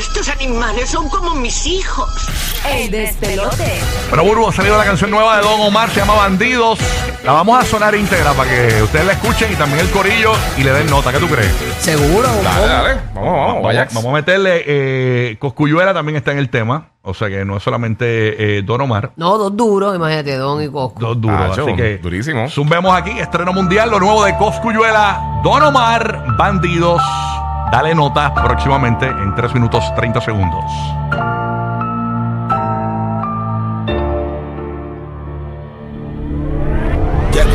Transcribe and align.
estos 0.00 0.28
animales 0.30 0.88
son 0.88 1.08
como 1.08 1.34
mis 1.34 1.66
hijos. 1.66 2.08
El 2.68 2.90
despelote. 2.90 3.80
Pero 4.08 4.24
Burbu, 4.24 4.48
ha 4.48 4.52
salido 4.52 4.76
la 4.78 4.84
canción 4.84 5.10
nueva 5.10 5.36
de 5.36 5.42
Don 5.42 5.60
Omar, 5.60 5.90
se 5.90 6.00
llama 6.00 6.14
Bandidos. 6.14 6.78
La 7.22 7.32
vamos 7.32 7.62
a 7.62 7.66
sonar 7.66 7.94
íntegra 7.94 8.32
para 8.32 8.50
que 8.50 8.82
ustedes 8.82 9.04
la 9.04 9.12
escuchen 9.12 9.52
y 9.52 9.56
también 9.56 9.80
el 9.80 9.90
corillo 9.90 10.32
y 10.56 10.64
le 10.64 10.72
den 10.72 10.86
nota. 10.86 11.12
¿Qué 11.12 11.18
tú 11.18 11.28
crees? 11.28 11.52
Seguro. 11.80 12.28
Dale, 12.42 12.66
dale. 12.66 13.00
Vamos, 13.14 13.46
vamos, 13.46 13.62
vaya. 13.62 13.80
Vamos, 13.86 13.94
vamos 13.94 14.10
a 14.10 14.14
meterle. 14.14 14.64
Eh, 14.66 15.36
Coscuyuela 15.38 15.92
también 15.92 16.16
está 16.16 16.32
en 16.32 16.38
el 16.38 16.48
tema. 16.48 16.88
O 17.02 17.14
sea 17.14 17.28
que 17.28 17.44
no 17.44 17.56
es 17.56 17.62
solamente 17.62 18.58
eh, 18.58 18.62
Don 18.62 18.80
Omar. 18.80 19.12
No, 19.16 19.38
dos 19.38 19.56
duros, 19.56 19.96
imagínate, 19.96 20.36
Don 20.36 20.62
y 20.62 20.68
Cosco. 20.68 20.98
Dos 20.98 21.20
duros. 21.20 21.58
Así 21.58 21.74
que. 21.74 21.98
durísimo. 21.98 22.48
Zumbemos 22.48 22.94
aquí, 22.94 23.18
estreno 23.18 23.52
mundial, 23.52 23.90
lo 23.90 24.00
nuevo 24.00 24.24
de 24.24 24.36
Coscuyuela, 24.36 25.40
Don 25.42 25.62
Omar, 25.62 26.36
Bandidos. 26.38 27.02
Dale 27.70 27.94
nota 27.94 28.34
próximamente 28.34 29.06
en 29.06 29.34
3 29.34 29.54
minutos 29.54 29.84
30 29.94 30.20
segundos. 30.20 30.64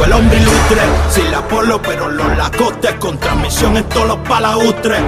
El 0.05 0.13
hombre 0.13 0.37
ilustre, 0.37 0.81
sin 1.09 1.31
la 1.31 1.41
polo, 1.41 1.81
pero 1.81 2.07
los 2.09 2.37
lacotes, 2.37 2.93
con 2.99 3.17
transmisión 3.17 3.75
en 3.75 3.85
todos 3.85 4.07
los 4.09 4.17
palaustres. 4.17 5.01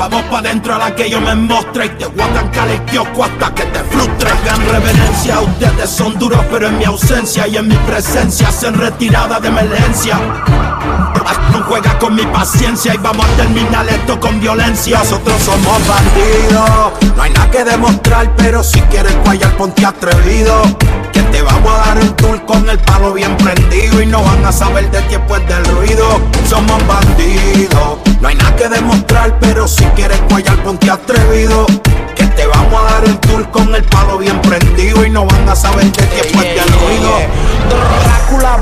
Vamos 0.00 0.22
pa' 0.30 0.40
dentro 0.40 0.74
a 0.74 0.78
la 0.78 0.94
que 0.94 1.10
yo 1.10 1.20
me 1.20 1.34
mostre 1.34 1.84
y 1.84 1.88
te 1.90 2.06
guardan 2.06 2.50
el 2.70 2.82
kiosco 2.86 3.22
hasta 3.22 3.54
que 3.54 3.64
te 3.64 3.80
frustre. 3.80 4.30
Hagan 4.30 4.66
reverencia, 4.70 5.40
ustedes 5.40 5.90
son 5.90 6.18
duros, 6.18 6.40
pero 6.50 6.68
en 6.68 6.78
mi 6.78 6.84
ausencia 6.86 7.46
y 7.46 7.58
en 7.58 7.68
mi 7.68 7.74
presencia 7.74 8.48
hacen 8.48 8.78
retirada 8.78 9.38
de 9.38 9.48
emergencia. 9.48 10.18
No 11.52 11.62
juega 11.64 11.98
con 11.98 12.14
mi 12.14 12.24
paciencia 12.24 12.94
y 12.94 12.96
vamos 12.96 13.26
a 13.26 13.28
terminar 13.36 13.86
esto 13.90 14.18
con 14.18 14.40
violencia. 14.40 15.00
Nosotros 15.00 15.38
somos 15.42 15.78
bandidos, 15.86 16.92
no 17.14 17.22
hay 17.22 17.32
nada 17.32 17.50
que 17.50 17.62
demostrar, 17.62 18.34
pero 18.36 18.64
si 18.64 18.80
quieres 18.82 19.14
guayar, 19.22 19.54
ponte 19.58 19.84
atrevido. 19.84 20.62
Que 21.12 21.20
te 21.24 21.42
vamos 21.42 21.72
a 21.74 21.88
dar 21.88 21.98
un 21.98 22.16
tour 22.16 22.39
con 22.46 22.68
el 22.68 22.78
palo 22.78 23.12
bien 23.12 23.36
prendido 23.36 24.00
y 24.02 24.06
no 24.06 24.22
van 24.22 24.44
a 24.44 24.52
saber 24.52 24.90
de 24.90 25.00
ti 25.02 25.16
después 25.16 25.46
del 25.48 25.64
ruido. 25.66 26.20
Somos 26.48 26.86
bandidos, 26.86 27.98
no 28.20 28.28
hay 28.28 28.34
nada 28.34 28.54
que 28.56 28.68
demostrar, 28.68 29.38
pero 29.40 29.66
si 29.66 29.84
quieres 29.96 30.20
guayar, 30.28 30.62
ponte 30.62 30.90
atrevido. 30.90 31.66
Que 32.14 32.26
te 32.26 32.46
vamos 32.46 32.80
a 32.80 32.92
dar 32.92 33.04
un 33.04 33.18
tour 33.18 33.50
con 33.50 33.74
el 33.74 33.84
palo 33.84 34.18
bien 34.18 34.40
prendido 34.42 35.04
y 35.04 35.10
no 35.10 35.26
van 35.26 35.48
a 35.48 35.56
saber 35.56 35.84
de 35.84 36.02
ti 36.02 36.16
después 36.16 36.44
del 36.44 36.68
ruido. 36.80 37.18
Drácula, 38.04 38.56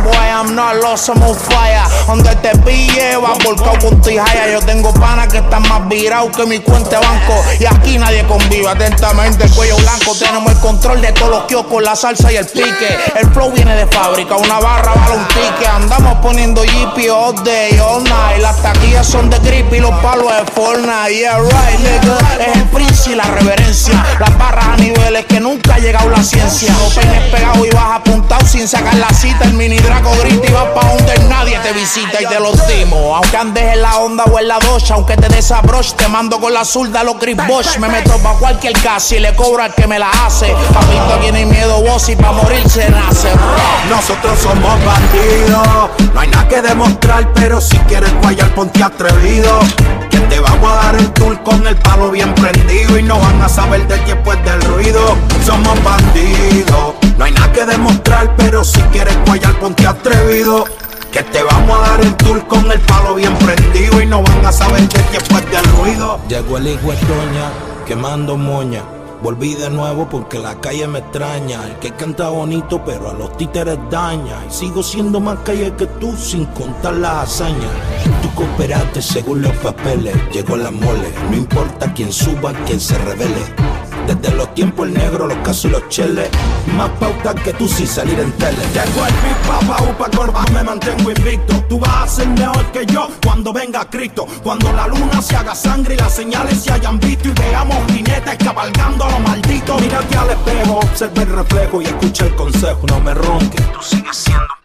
lost, 0.58 1.08
I'm 1.08 1.22
on 1.22 1.34
fire. 1.34 1.82
Donde 2.06 2.34
te 2.36 2.56
pille, 2.58 3.16
va 3.16 3.34
volcado 3.44 3.78
con 3.78 4.12
hija. 4.12 4.48
Yo 4.50 4.60
tengo 4.60 4.92
panas 4.94 5.28
que 5.28 5.38
están 5.38 5.62
más 5.68 5.88
virados 5.88 6.36
que 6.36 6.46
mi 6.46 6.58
cuenta 6.58 6.98
de 6.98 7.06
banco. 7.06 7.44
Y 7.60 7.66
aquí 7.66 7.98
nadie 7.98 8.24
convive 8.26 8.68
atentamente. 8.68 9.44
El 9.44 9.50
cuello 9.52 9.76
blanco, 9.76 10.14
tenemos 10.18 10.50
el 10.52 10.58
control 10.58 11.00
de 11.00 11.12
todos 11.12 11.30
los 11.30 11.44
kioscos, 11.44 11.82
la 11.82 11.94
salsa 11.94 12.32
y 12.32 12.36
el 12.36 12.46
pique. 12.46 12.98
El 13.16 13.30
flow 13.30 13.52
viene 13.52 13.74
de 13.74 13.86
fábrica, 13.86 14.36
una 14.36 14.58
barra 14.58 14.94
vale 14.94 15.16
un 15.16 15.28
ticket. 15.28 15.68
Andamos 15.68 16.18
poniendo 16.20 16.62
GP 16.62 17.10
all 17.10 17.44
day, 17.44 17.78
all 17.78 18.02
night. 18.02 18.40
Las 18.40 18.60
taquillas 18.62 19.06
son 19.06 19.30
de 19.30 19.38
grip 19.38 19.72
y 19.72 19.80
los 19.80 19.94
palos 20.00 20.26
de 20.34 20.52
Fortnite. 20.52 21.14
Yeah, 21.14 21.38
right, 21.38 21.78
nigga. 21.78 22.18
Es 22.40 22.56
el 22.56 22.64
príncipe 22.64 23.12
y 23.12 23.14
la 23.14 23.24
reverencia. 23.24 24.04
Las 24.18 24.36
barras 24.38 24.66
a 24.66 24.76
niveles 24.76 25.24
que 25.26 25.40
nunca 25.40 25.74
ha 25.74 25.78
llegado 25.78 26.10
la 26.10 26.22
ciencia. 26.22 26.72
Los 26.82 26.94
peines 26.94 27.22
pegados 27.30 27.66
y 27.66 27.70
vas 27.70 27.96
apuntado 27.96 28.46
sin 28.46 28.66
sacar 28.66 28.94
la 28.94 29.10
cita. 29.10 29.44
El 29.44 29.54
mini 29.54 29.78
Draco 29.78 30.10
grita 30.20 30.47
y 30.48 30.52
va 30.52 30.72
pa' 30.74 30.86
donde 30.88 31.18
nadie 31.28 31.58
te 31.58 31.72
visita 31.72 32.20
y 32.20 32.26
te 32.26 32.40
los 32.40 32.66
dimos. 32.68 33.16
Aunque 33.16 33.36
andes 33.36 33.74
en 33.74 33.82
la 33.82 33.98
onda 33.98 34.24
o 34.24 34.38
en 34.38 34.48
la 34.48 34.58
docha, 34.58 34.94
aunque 34.94 35.16
te 35.16 35.28
desabroche, 35.28 35.94
te 35.96 36.08
mando 36.08 36.40
con 36.40 36.52
la 36.52 36.64
zurda 36.64 37.04
los 37.04 37.16
Chris 37.16 37.36
Bosch. 37.46 37.78
Me 37.78 37.88
meto 37.88 38.18
pa' 38.18 38.34
cualquier 38.34 38.72
casa 38.74 39.16
y 39.16 39.20
le 39.20 39.34
cobro 39.34 39.62
al 39.62 39.74
que 39.74 39.86
me 39.86 39.98
la 39.98 40.10
hace. 40.24 40.54
Papito 40.72 41.34
hay 41.34 41.44
miedo 41.44 41.82
vos 41.82 42.08
y 42.08 42.16
pa' 42.16 42.32
morir 42.32 42.68
se 42.68 42.88
nace. 42.90 43.28
Nosotros 43.90 44.38
somos 44.38 44.84
bandidos, 44.84 45.90
no 46.12 46.20
hay 46.20 46.28
nada 46.28 46.48
que 46.48 46.62
demostrar, 46.62 47.32
pero 47.34 47.60
si 47.60 47.78
quieres 47.80 48.12
guayar, 48.22 48.54
ponte 48.54 48.82
atrevido. 48.82 49.60
Que 50.10 50.18
te 50.18 50.40
vamos 50.40 50.72
a 50.72 50.76
dar 50.76 50.94
el 50.96 51.10
tour 51.12 51.42
con 51.42 51.66
el 51.66 51.76
palo 51.76 52.10
bien 52.10 52.34
prendido 52.34 52.98
y 52.98 53.02
no 53.02 53.18
van 53.18 53.40
a 53.42 53.48
saber 53.48 53.86
de 53.86 53.98
ti 53.98 54.12
después 54.12 54.42
del 54.44 54.60
ruido. 54.62 55.00
Somos 55.44 55.82
bandidos, 55.82 56.94
no 57.16 57.24
hay 57.24 57.32
nada 57.32 57.52
que 57.52 57.64
demostrar, 57.66 58.34
pero 58.36 58.64
si 58.64 58.80
quieres 58.92 59.16
guayar, 59.26 59.58
ponte 59.58 59.86
atrevido. 59.86 60.27
Que 61.12 61.22
te 61.24 61.42
vamos 61.42 61.78
a 61.78 61.90
dar 61.90 62.00
el 62.00 62.16
tour 62.16 62.46
con 62.46 62.70
el 62.72 62.80
palo 62.80 63.16
bien 63.16 63.34
prendido 63.36 64.00
y 64.00 64.06
no 64.06 64.22
van 64.22 64.46
a 64.46 64.50
saber 64.50 64.80
de 64.80 64.88
ti 64.88 65.00
después 65.12 65.44
del 65.50 65.64
ruido. 65.76 66.18
Llegó 66.26 66.56
el 66.56 66.68
hijo 66.68 66.90
de 66.90 67.00
doña, 67.00 67.50
quemando 67.86 68.34
moña. 68.38 68.82
Volví 69.22 69.56
de 69.56 69.68
nuevo 69.68 70.08
porque 70.08 70.38
la 70.38 70.58
calle 70.58 70.88
me 70.88 71.00
extraña. 71.00 71.66
El 71.66 71.76
que 71.80 71.90
canta 71.90 72.30
bonito, 72.30 72.82
pero 72.82 73.10
a 73.10 73.12
los 73.12 73.36
títeres 73.36 73.78
daña. 73.90 74.36
Y 74.48 74.50
sigo 74.50 74.82
siendo 74.82 75.20
más 75.20 75.38
calle 75.40 75.74
que 75.76 75.84
tú 75.84 76.16
sin 76.16 76.46
contar 76.46 76.94
las 76.94 77.24
hazañas. 77.24 77.70
Tú 78.22 78.34
cooperaste 78.34 79.02
según 79.02 79.42
los 79.42 79.52
papeles. 79.56 80.16
Llegó 80.32 80.56
la 80.56 80.70
mole. 80.70 81.12
No 81.30 81.36
importa 81.36 81.92
quién 81.92 82.10
suba, 82.10 82.54
quién 82.64 82.80
se 82.80 82.96
revele. 82.96 83.54
Los 84.58 84.64
tiempos 84.64 84.88
el 84.88 84.94
negro, 84.94 85.28
los 85.28 85.38
casos 85.38 85.66
y 85.66 85.68
los 85.68 85.88
cheles. 85.88 86.28
Más 86.76 86.90
pautas 86.98 87.36
que 87.44 87.52
tú 87.52 87.68
sin 87.68 87.86
salir 87.86 88.18
en 88.18 88.32
tele. 88.32 88.58
Llegó 88.74 89.06
el 89.06 89.14
big 89.14 89.36
papa, 89.46 89.84
upa, 89.84 90.10
corva, 90.10 90.44
me 90.52 90.64
mantengo 90.64 91.12
invicto. 91.12 91.62
Tú 91.68 91.78
vas 91.78 92.02
a 92.02 92.08
ser 92.08 92.26
mejor 92.30 92.66
que 92.72 92.84
yo 92.86 93.08
cuando 93.24 93.52
venga 93.52 93.88
Cristo. 93.88 94.26
Cuando 94.42 94.72
la 94.72 94.88
luna 94.88 95.22
se 95.22 95.36
haga 95.36 95.54
sangre 95.54 95.94
y 95.94 95.98
las 95.98 96.12
señales 96.12 96.60
se 96.60 96.72
hayan 96.72 96.98
visto. 96.98 97.28
Y 97.28 97.32
veamos 97.34 97.76
jinetes 97.86 98.36
cabalgando 98.38 99.04
a 99.04 99.10
lo 99.12 99.20
maldito. 99.20 99.78
Mírate 99.78 100.16
al 100.16 100.30
espejo, 100.30 100.78
observa 100.78 101.22
el 101.22 101.28
reflejo 101.28 101.82
y 101.82 101.84
escucha 101.84 102.26
el 102.26 102.34
consejo. 102.34 102.84
No 102.88 103.00
me 103.00 103.14
ronques, 103.14 103.72
tú 103.72 103.80
sigues 103.80 104.16
siendo. 104.16 104.57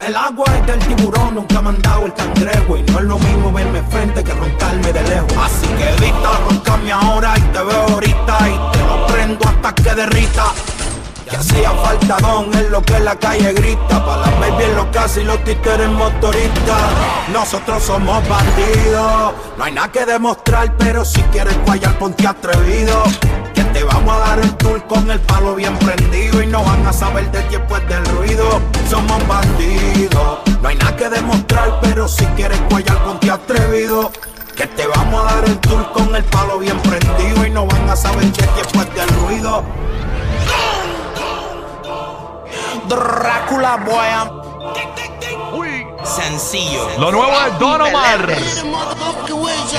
El 0.00 0.16
agua 0.16 0.46
es 0.56 0.66
del 0.66 0.78
tiburón, 0.78 1.34
nunca 1.34 1.60
me 1.60 1.68
han 1.68 1.82
dado 1.82 2.06
el 2.06 2.14
cangrejo. 2.14 2.76
Y 2.78 2.82
no 2.84 2.98
es 3.00 3.04
lo 3.04 3.18
mismo 3.18 3.52
verme 3.52 3.82
frente 3.82 4.24
que 4.24 4.32
roncarme 4.32 4.92
de 4.94 5.02
lejos. 5.02 5.32
Así 5.36 5.66
que 5.66 5.90
evita 5.90 6.40
roncarme 6.48 6.90
ahora 6.90 7.34
y 7.36 7.40
te 7.40 7.62
veo 7.62 7.82
ahorita. 7.82 8.38
Y 8.48 8.72
te 8.72 8.78
lo 8.78 9.06
prendo 9.08 9.46
hasta 9.46 9.74
que 9.74 9.94
derrita. 9.94 10.44
Que 11.28 11.36
hacía 11.36 11.70
falta 11.72 12.16
don 12.22 12.52
es 12.54 12.70
lo 12.70 12.80
que 12.80 12.98
la 12.98 13.14
calle 13.16 13.52
grita. 13.52 14.04
Para 14.06 14.22
las 14.22 14.40
baby 14.40 14.64
los 14.74 14.86
casi 14.86 15.22
los 15.22 15.44
títeres 15.44 15.90
motoristas. 15.90 16.82
Nosotros 17.30 17.82
somos 17.82 18.26
bandidos. 18.26 19.34
No 19.58 19.64
hay 19.64 19.72
nada 19.72 19.92
que 19.92 20.06
demostrar, 20.06 20.74
pero 20.78 21.04
si 21.04 21.20
quieres 21.24 21.56
guayar, 21.66 21.98
ponte 21.98 22.26
atrevido. 22.26 23.02
Que 24.10 24.16
a 24.16 24.18
dar 24.18 24.38
el 24.40 24.56
tour 24.56 24.82
con 24.88 25.08
el 25.08 25.20
palo 25.20 25.54
bien 25.54 25.76
prendido. 25.78 26.42
Y 26.42 26.46
no 26.48 26.64
van 26.64 26.84
a 26.84 26.92
saber 26.92 27.30
de 27.30 27.40
ti 27.42 27.56
después 27.56 27.86
del 27.88 28.04
ruido. 28.06 28.60
Somos 28.88 29.26
bandidos. 29.28 30.38
No 30.60 30.68
hay 30.68 30.76
nada 30.76 30.96
que 30.96 31.08
demostrar, 31.08 31.78
pero 31.80 32.08
si 32.08 32.24
quieres 32.36 32.60
guayar, 32.68 32.98
ponte 33.04 33.30
atrevido. 33.30 34.10
Que 34.56 34.66
te 34.66 34.86
vamos 34.86 35.20
a 35.22 35.34
dar 35.34 35.44
el 35.44 35.58
tour 35.60 35.92
con 35.92 36.14
el 36.14 36.24
palo 36.24 36.58
bien 36.58 36.78
prendido. 36.80 37.46
Y 37.46 37.50
no 37.50 37.66
van 37.66 37.88
a 37.88 37.94
saber 37.94 38.24
de 38.24 38.32
ti 38.32 38.48
después 38.56 38.94
del 38.94 39.08
ruido. 39.20 39.62
Drácula, 42.88 43.76
boy, 43.76 43.94
I'm 43.94 44.40
sencillo. 46.02 46.88
Lo 46.98 47.12
nuevo 47.12 47.30
de 47.32 47.58
Don 47.58 47.80
Omar. 47.82 48.28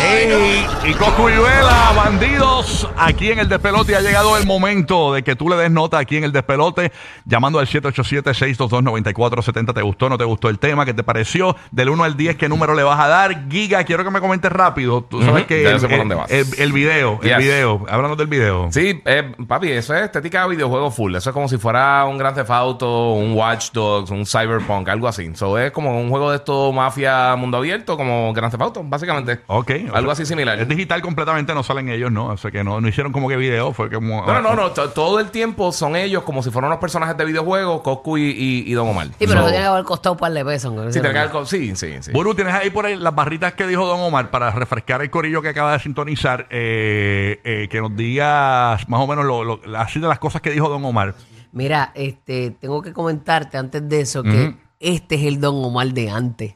Ey, 0.03 0.65
y 0.85 0.93
Coscuyuela, 0.93 1.91
bandidos, 1.95 2.87
aquí 2.97 3.31
en 3.31 3.39
el 3.39 3.49
despelote 3.49 3.95
ha 3.95 4.01
llegado 4.01 4.37
el 4.37 4.45
momento 4.45 5.13
de 5.13 5.23
que 5.23 5.35
tú 5.35 5.49
le 5.49 5.55
des 5.57 5.71
nota 5.71 5.97
aquí 5.99 6.17
en 6.17 6.23
el 6.23 6.31
despelote, 6.31 6.91
llamando 7.25 7.59
al 7.59 7.67
787-622-9470. 7.67 9.73
¿Te 9.73 9.81
gustó 9.81 10.09
no 10.09 10.17
te 10.17 10.23
gustó 10.23 10.49
el 10.49 10.59
tema? 10.59 10.85
¿Qué 10.85 10.93
te 10.93 11.03
pareció? 11.03 11.55
Del 11.71 11.89
1 11.89 12.03
al 12.03 12.15
10, 12.17 12.35
¿qué 12.37 12.49
número 12.49 12.73
le 12.73 12.83
vas 12.83 12.99
a 12.99 13.07
dar? 13.07 13.49
Giga, 13.49 13.83
quiero 13.83 14.03
que 14.03 14.09
me 14.11 14.19
comentes 14.21 14.51
rápido. 14.51 15.01
Tú 15.03 15.21
sabes 15.23 15.45
que 15.45 15.63
ya 15.63 15.69
el, 15.71 15.79
sé 15.79 15.87
por 15.87 15.93
el- 15.93 15.99
dónde 15.99 16.15
vas. 16.15 16.31
el- 16.31 16.47
el 16.57 16.71
video, 16.73 17.19
el 17.21 17.29
Yes. 17.29 17.37
video, 17.37 17.85
hablando 17.89 18.15
del 18.15 18.27
video. 18.27 18.69
Sí, 18.71 19.01
eh, 19.05 19.31
papi, 19.47 19.71
eso 19.71 19.93
es 19.95 20.03
estética 20.03 20.43
de 20.43 20.49
videojuego 20.55 20.91
full. 20.91 21.15
Eso 21.15 21.29
es 21.29 21.33
como 21.33 21.47
si 21.49 21.57
fuera 21.57 22.05
un 22.05 22.17
Grand 22.17 22.35
Theft 22.35 22.49
Auto, 22.51 23.11
un 23.13 23.33
Watch 23.33 23.71
Dogs, 23.71 24.09
un 24.11 24.25
Cyberpunk, 24.25 24.87
algo 24.89 25.07
así. 25.07 25.29
Eso 25.33 25.57
es 25.57 25.71
como 25.71 25.99
un 25.99 26.10
juego 26.11 26.29
de 26.29 26.37
esto 26.37 26.71
mafia 26.71 27.35
mundo 27.35 27.57
abierto, 27.57 27.97
como 27.97 28.31
Grand 28.33 28.51
Theft 28.51 28.61
Auto, 28.61 28.83
básicamente. 28.83 29.39
Ok. 29.47 29.71
Algo 29.93 30.11
así 30.11 30.25
similar. 30.25 30.59
Es 30.59 30.67
digital 30.67 31.01
completamente, 31.01 31.53
no 31.55 31.63
salen 31.63 31.89
ellos, 31.89 32.11
¿no? 32.11 32.27
O 32.27 32.37
sea 32.37 32.51
que 32.51 32.63
no, 32.63 32.79
no 32.79 32.87
hicieron 32.87 33.11
como 33.11 33.27
que 33.29 33.35
video, 33.37 33.73
fue 33.73 33.89
como... 33.89 34.25
No, 34.25 34.33
no, 34.33 34.41
no, 34.41 34.55
no. 34.55 34.71
to- 34.73 34.89
Todo 34.91 35.19
el 35.19 35.31
tiempo 35.31 35.71
son 35.71 35.95
ellos 35.95 36.23
como 36.23 36.43
si 36.43 36.51
fueran 36.51 36.69
unos 36.69 36.79
personajes 36.79 37.17
de 37.17 37.25
videojuegos, 37.25 37.81
Coscu 37.81 38.17
y, 38.17 38.29
y, 38.31 38.63
y 38.67 38.73
Don 38.73 38.87
Omar. 38.87 39.07
Sí, 39.07 39.13
pero 39.19 39.31
So- 39.31 39.37
eso 39.39 39.45
tiene 39.47 39.59
que 39.63 39.67
haber 39.67 39.83
costado 39.85 40.13
un 40.13 40.19
par 40.19 40.31
de 40.33 40.45
pesos. 40.45 40.73
no 40.73 40.83
Sí, 40.91 40.99
tiene 40.99 41.11
que 41.13 41.19
haber 41.19 41.47
sí, 41.47 41.75
sí, 41.75 41.95
sí. 42.01 42.11
Buru, 42.11 42.35
tienes 42.35 42.53
ahí 42.53 42.69
por 42.69 42.85
ahí 42.85 42.95
las 42.97 43.15
barritas 43.15 43.53
que 43.53 43.65
dijo 43.65 43.85
Don 43.87 43.99
Omar 44.01 44.29
para 44.29 44.51
refrescar 44.51 45.01
el 45.01 45.09
corillo 45.09 45.41
que 45.41 45.49
acaba 45.49 45.73
de 45.73 45.79
sintonizar, 45.79 46.47
eh, 46.49 47.39
eh, 47.43 47.67
que 47.69 47.81
nos 47.81 47.95
digas 47.95 48.87
más 48.89 48.99
o 48.99 49.07
menos 49.07 49.25
lo, 49.25 49.43
lo- 49.43 49.59
así 49.77 49.99
de 49.99 50.07
las 50.07 50.19
cosas 50.19 50.41
que 50.41 50.51
dijo 50.51 50.69
Don 50.69 50.83
Omar. 50.85 51.15
Mira, 51.53 51.91
este, 51.95 52.51
tengo 52.51 52.81
que 52.81 52.93
comentarte 52.93 53.57
antes 53.57 53.87
de 53.87 54.01
eso 54.01 54.23
que 54.23 54.55
este 54.81 55.15
es 55.15 55.21
el 55.23 55.39
Don 55.39 55.63
Omar 55.63 55.93
de 55.93 56.09
antes. 56.09 56.55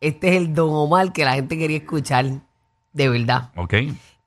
Este 0.00 0.28
es 0.30 0.36
el 0.36 0.54
Don 0.54 0.70
Omar 0.70 1.12
que 1.12 1.24
la 1.24 1.34
gente 1.34 1.56
quería 1.56 1.78
escuchar 1.78 2.26
de 2.92 3.08
verdad. 3.08 3.50
¿Ok? 3.56 3.74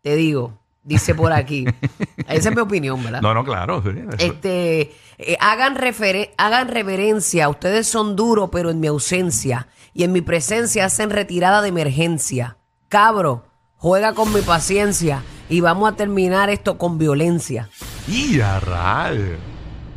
Te 0.02 0.16
digo, 0.16 0.58
dice 0.84 1.14
por 1.14 1.34
aquí. 1.34 1.66
Esa 2.28 2.50
es 2.50 2.56
mi 2.56 2.62
opinión, 2.62 3.04
¿verdad? 3.04 3.22
No, 3.22 3.34
no, 3.34 3.44
claro. 3.44 3.82
sí, 3.84 3.90
Este, 4.20 4.94
eh, 5.18 5.38
hagan, 5.40 5.76
referen- 5.76 6.30
hagan 6.38 6.68
reverencia. 6.70 7.50
Ustedes 7.50 7.88
son 7.88 8.16
duros, 8.16 8.50
pero 8.52 8.70
en 8.70 8.80
mi 8.80 8.88
ausencia. 8.88 9.68
Y 9.94 10.04
en 10.04 10.12
mi 10.12 10.22
presencia 10.22 10.86
hacen 10.86 11.10
retirada 11.10 11.62
de 11.62 11.70
emergencia. 11.70 12.58
Cabro, 12.90 13.46
juega 13.78 14.14
con 14.14 14.32
mi 14.34 14.42
paciencia. 14.42 15.24
Y 15.50 15.62
vamos 15.62 15.92
a 15.92 15.96
terminar 15.96 16.50
esto 16.50 16.78
con 16.78 16.98
violencia. 16.98 17.70
¡Y 18.08 18.40
a! 18.40 19.12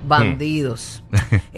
Bandidos. 0.06 1.02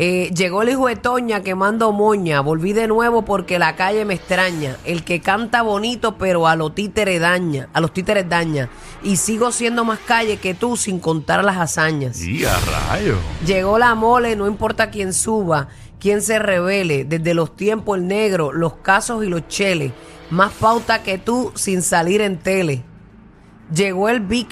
Eh, 0.01 0.31
llegó 0.35 0.63
el 0.63 0.69
hijo 0.69 0.87
de 0.87 0.97
Toña 0.97 1.43
quemando 1.43 1.93
moña. 1.93 2.41
Volví 2.41 2.73
de 2.73 2.87
nuevo 2.87 3.25
porque 3.25 3.59
la 3.59 3.75
calle 3.75 4.05
me 4.05 4.15
extraña. 4.15 4.77
El 4.85 5.05
que 5.05 5.21
canta 5.21 5.63
bonito, 5.63 6.17
pero 6.17 6.47
a 6.47 6.55
los 6.55 6.75
títeres 6.75 7.21
daña. 7.21 7.69
A 7.73 7.81
los 7.81 7.93
títeres 7.93 8.29
daña. 8.29 8.69
Y 9.03 9.17
sigo 9.17 9.51
siendo 9.51 9.85
más 9.85 9.99
calle 9.99 10.37
que 10.37 10.55
tú 10.55 10.77
sin 10.77 11.01
contar 11.01 11.45
las 11.45 11.57
hazañas. 11.57 12.21
¡Y 12.23 12.45
a 12.45 12.57
rayos! 12.61 13.19
Llegó 13.45 13.79
la 13.79 13.95
mole, 13.95 14.37
no 14.37 14.47
importa 14.47 14.91
quién 14.91 15.13
suba, 15.13 15.69
quién 15.99 16.23
se 16.23 16.39
revele. 16.39 17.05
Desde 17.05 17.35
los 17.35 17.57
tiempos 17.57 17.99
el 17.99 18.07
negro, 18.07 18.53
los 18.53 18.75
casos 18.75 19.25
y 19.25 19.29
los 19.29 19.49
cheles. 19.49 19.93
Más 20.31 20.53
pauta 20.53 21.03
que 21.03 21.19
tú 21.19 21.53
sin 21.55 21.83
salir 21.83 22.21
en 22.21 22.39
tele. 22.39 22.85
Llegó 23.75 24.09
el 24.09 24.21
Big, 24.21 24.49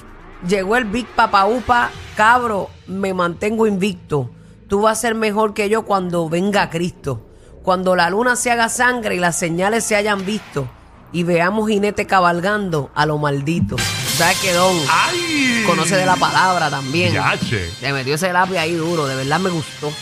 llegó 0.48 0.76
el 0.76 0.84
Big 0.84 1.06
Papaupa, 1.06 1.90
cabro, 2.16 2.70
me 2.87 3.14
mantengo 3.14 3.66
invicto. 3.66 4.31
Tú 4.69 4.82
vas 4.82 4.98
a 4.98 5.00
ser 5.00 5.14
mejor 5.14 5.54
que 5.54 5.69
yo 5.69 5.82
cuando 5.82 6.28
venga 6.28 6.70
Cristo. 6.70 7.26
Cuando 7.62 7.96
la 7.96 8.10
luna 8.10 8.37
se 8.37 8.50
haga 8.50 8.69
sangre 8.69 9.16
y 9.16 9.19
las 9.19 9.37
señales 9.37 9.84
se 9.84 9.96
hayan 9.96 10.25
visto. 10.25 10.69
Y 11.12 11.22
veamos 11.22 11.69
jinete 11.69 12.06
cabalgando 12.06 12.90
a 12.94 13.06
lo 13.06 13.19
maldito. 13.19 13.76
¿Sabes 13.78 14.40
que 14.40 14.52
Don 14.52 14.76
¡Ay! 14.90 15.64
conoce 15.66 15.96
de 15.96 16.06
la 16.06 16.16
palabra 16.16 16.69
también? 16.69 17.12
Yache. 17.12 17.70
Le 17.81 17.92
metió 17.92 18.14
ese 18.14 18.32
lápiz 18.32 18.56
ahí 18.56 18.75
duro, 18.75 19.06
de 19.06 19.14
verdad 19.16 19.38
me 19.38 19.50
gustó. 19.50 19.92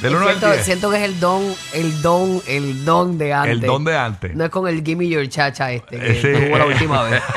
Del 0.00 0.16
1 0.16 0.22
al 0.24 0.28
siento, 0.30 0.50
10. 0.52 0.64
siento 0.64 0.90
que 0.90 0.96
es 0.96 1.02
el 1.04 1.20
don, 1.20 1.54
el 1.74 2.02
don, 2.02 2.42
el 2.46 2.84
don 2.84 3.18
de 3.18 3.32
antes. 3.32 3.52
El 3.52 3.60
don 3.60 3.84
de 3.84 3.96
antes. 3.96 4.34
No 4.34 4.44
es 4.44 4.50
con 4.50 4.66
el 4.66 4.82
Gimme 4.82 5.06
Your 5.08 5.28
Chacha 5.28 5.70
este, 5.70 5.96
que 5.98 6.18
Ese- 6.18 6.46
tuvo 6.46 6.58
la 6.58 6.66
última 6.66 7.02
vez. 7.04 7.22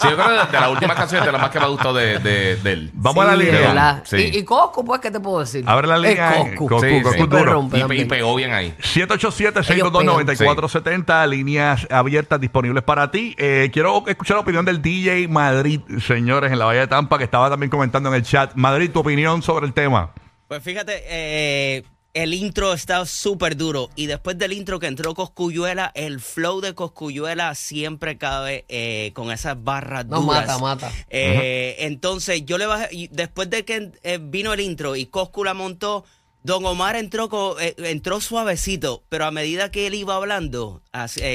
Sí, 0.00 0.08
yo 0.10 0.16
creo 0.16 0.26
que 0.46 0.52
de 0.56 0.60
las 0.60 0.70
últimas 0.70 0.96
canciones 0.96 1.26
de 1.26 1.32
las 1.32 1.40
más 1.40 1.50
que 1.50 1.60
me 1.60 1.68
gustó 1.68 1.92
de, 1.94 2.18
de, 2.18 2.56
de 2.56 2.72
él. 2.72 2.90
Vamos 2.94 3.24
a 3.24 3.30
Sí, 3.30 3.30
la 3.30 3.36
de 3.38 3.44
línea. 3.52 3.60
verdad. 3.68 4.02
Sí. 4.04 4.16
Y, 4.16 4.38
y 4.38 4.44
Coscu, 4.44 4.84
pues, 4.84 5.00
¿qué 5.00 5.10
te 5.10 5.20
puedo 5.20 5.40
decir? 5.40 5.64
Abre 5.66 5.86
la 5.86 5.96
línea. 5.96 6.32
Es 6.34 6.38
eh, 6.38 6.54
Coscu. 6.56 6.68
Coscu, 6.68 6.86
Sí, 6.88 6.94
Coscu 7.02 7.10
sí. 7.12 7.16
Siempre 7.18 7.38
duro. 7.38 7.52
rompe 7.52 7.78
Y, 7.78 8.00
y 8.00 8.04
pegó 8.04 8.34
bien 8.34 8.52
ahí. 8.52 8.74
787-622-9470, 8.82 11.28
líneas 11.28 11.86
abiertas 11.90 12.40
disponibles 12.40 12.82
para 12.82 13.10
ti. 13.10 13.34
Eh, 13.38 13.70
quiero 13.72 14.02
escuchar 14.06 14.36
la 14.36 14.40
opinión 14.42 14.64
del 14.64 14.82
DJ 14.82 15.28
Madrid, 15.28 15.80
señores, 16.04 16.52
en 16.52 16.58
la 16.58 16.64
Bahía 16.66 16.80
de 16.82 16.86
Tampa, 16.88 17.18
que 17.18 17.24
estaba 17.24 17.48
también 17.50 17.70
comentando 17.70 18.08
en 18.08 18.14
el 18.16 18.22
chat. 18.22 18.52
Madrid, 18.54 18.90
tu 18.92 19.00
opinión 19.00 19.42
sobre 19.42 19.66
el 19.66 19.72
tema. 19.72 20.10
Pues 20.48 20.62
fíjate, 20.62 21.02
eh, 21.06 21.82
el 22.14 22.32
intro 22.34 22.72
está 22.72 23.04
súper 23.04 23.56
duro. 23.56 23.90
Y 23.96 24.06
después 24.06 24.38
del 24.38 24.52
intro 24.52 24.78
que 24.80 24.86
entró 24.86 25.14
Coscuyuela, 25.14 25.92
el 25.94 26.20
flow 26.20 26.60
de 26.60 26.74
Coscuyuela 26.74 27.54
siempre 27.54 28.16
cabe 28.16 28.64
eh, 28.68 29.10
con 29.14 29.30
esas 29.30 29.62
barras 29.62 30.06
No, 30.06 30.20
duras. 30.22 30.46
mata, 30.46 30.58
mata. 30.58 30.92
Eh, 31.10 31.76
Entonces, 31.80 32.44
yo 32.46 32.58
le 32.58 32.66
bajé. 32.66 33.08
Después 33.12 33.50
de 33.50 33.64
que 33.64 33.92
eh, 34.02 34.18
vino 34.20 34.52
el 34.52 34.60
intro 34.60 34.96
y 34.96 35.06
Coscu 35.06 35.44
la 35.44 35.54
montó. 35.54 36.04
Don 36.42 36.64
Omar 36.64 36.94
entró, 36.94 37.28
eh, 37.58 37.74
entró 37.78 38.20
suavecito, 38.20 39.02
pero 39.08 39.24
a 39.24 39.32
medida 39.32 39.72
que 39.72 39.88
él 39.88 39.94
iba 39.94 40.14
hablando, 40.14 40.80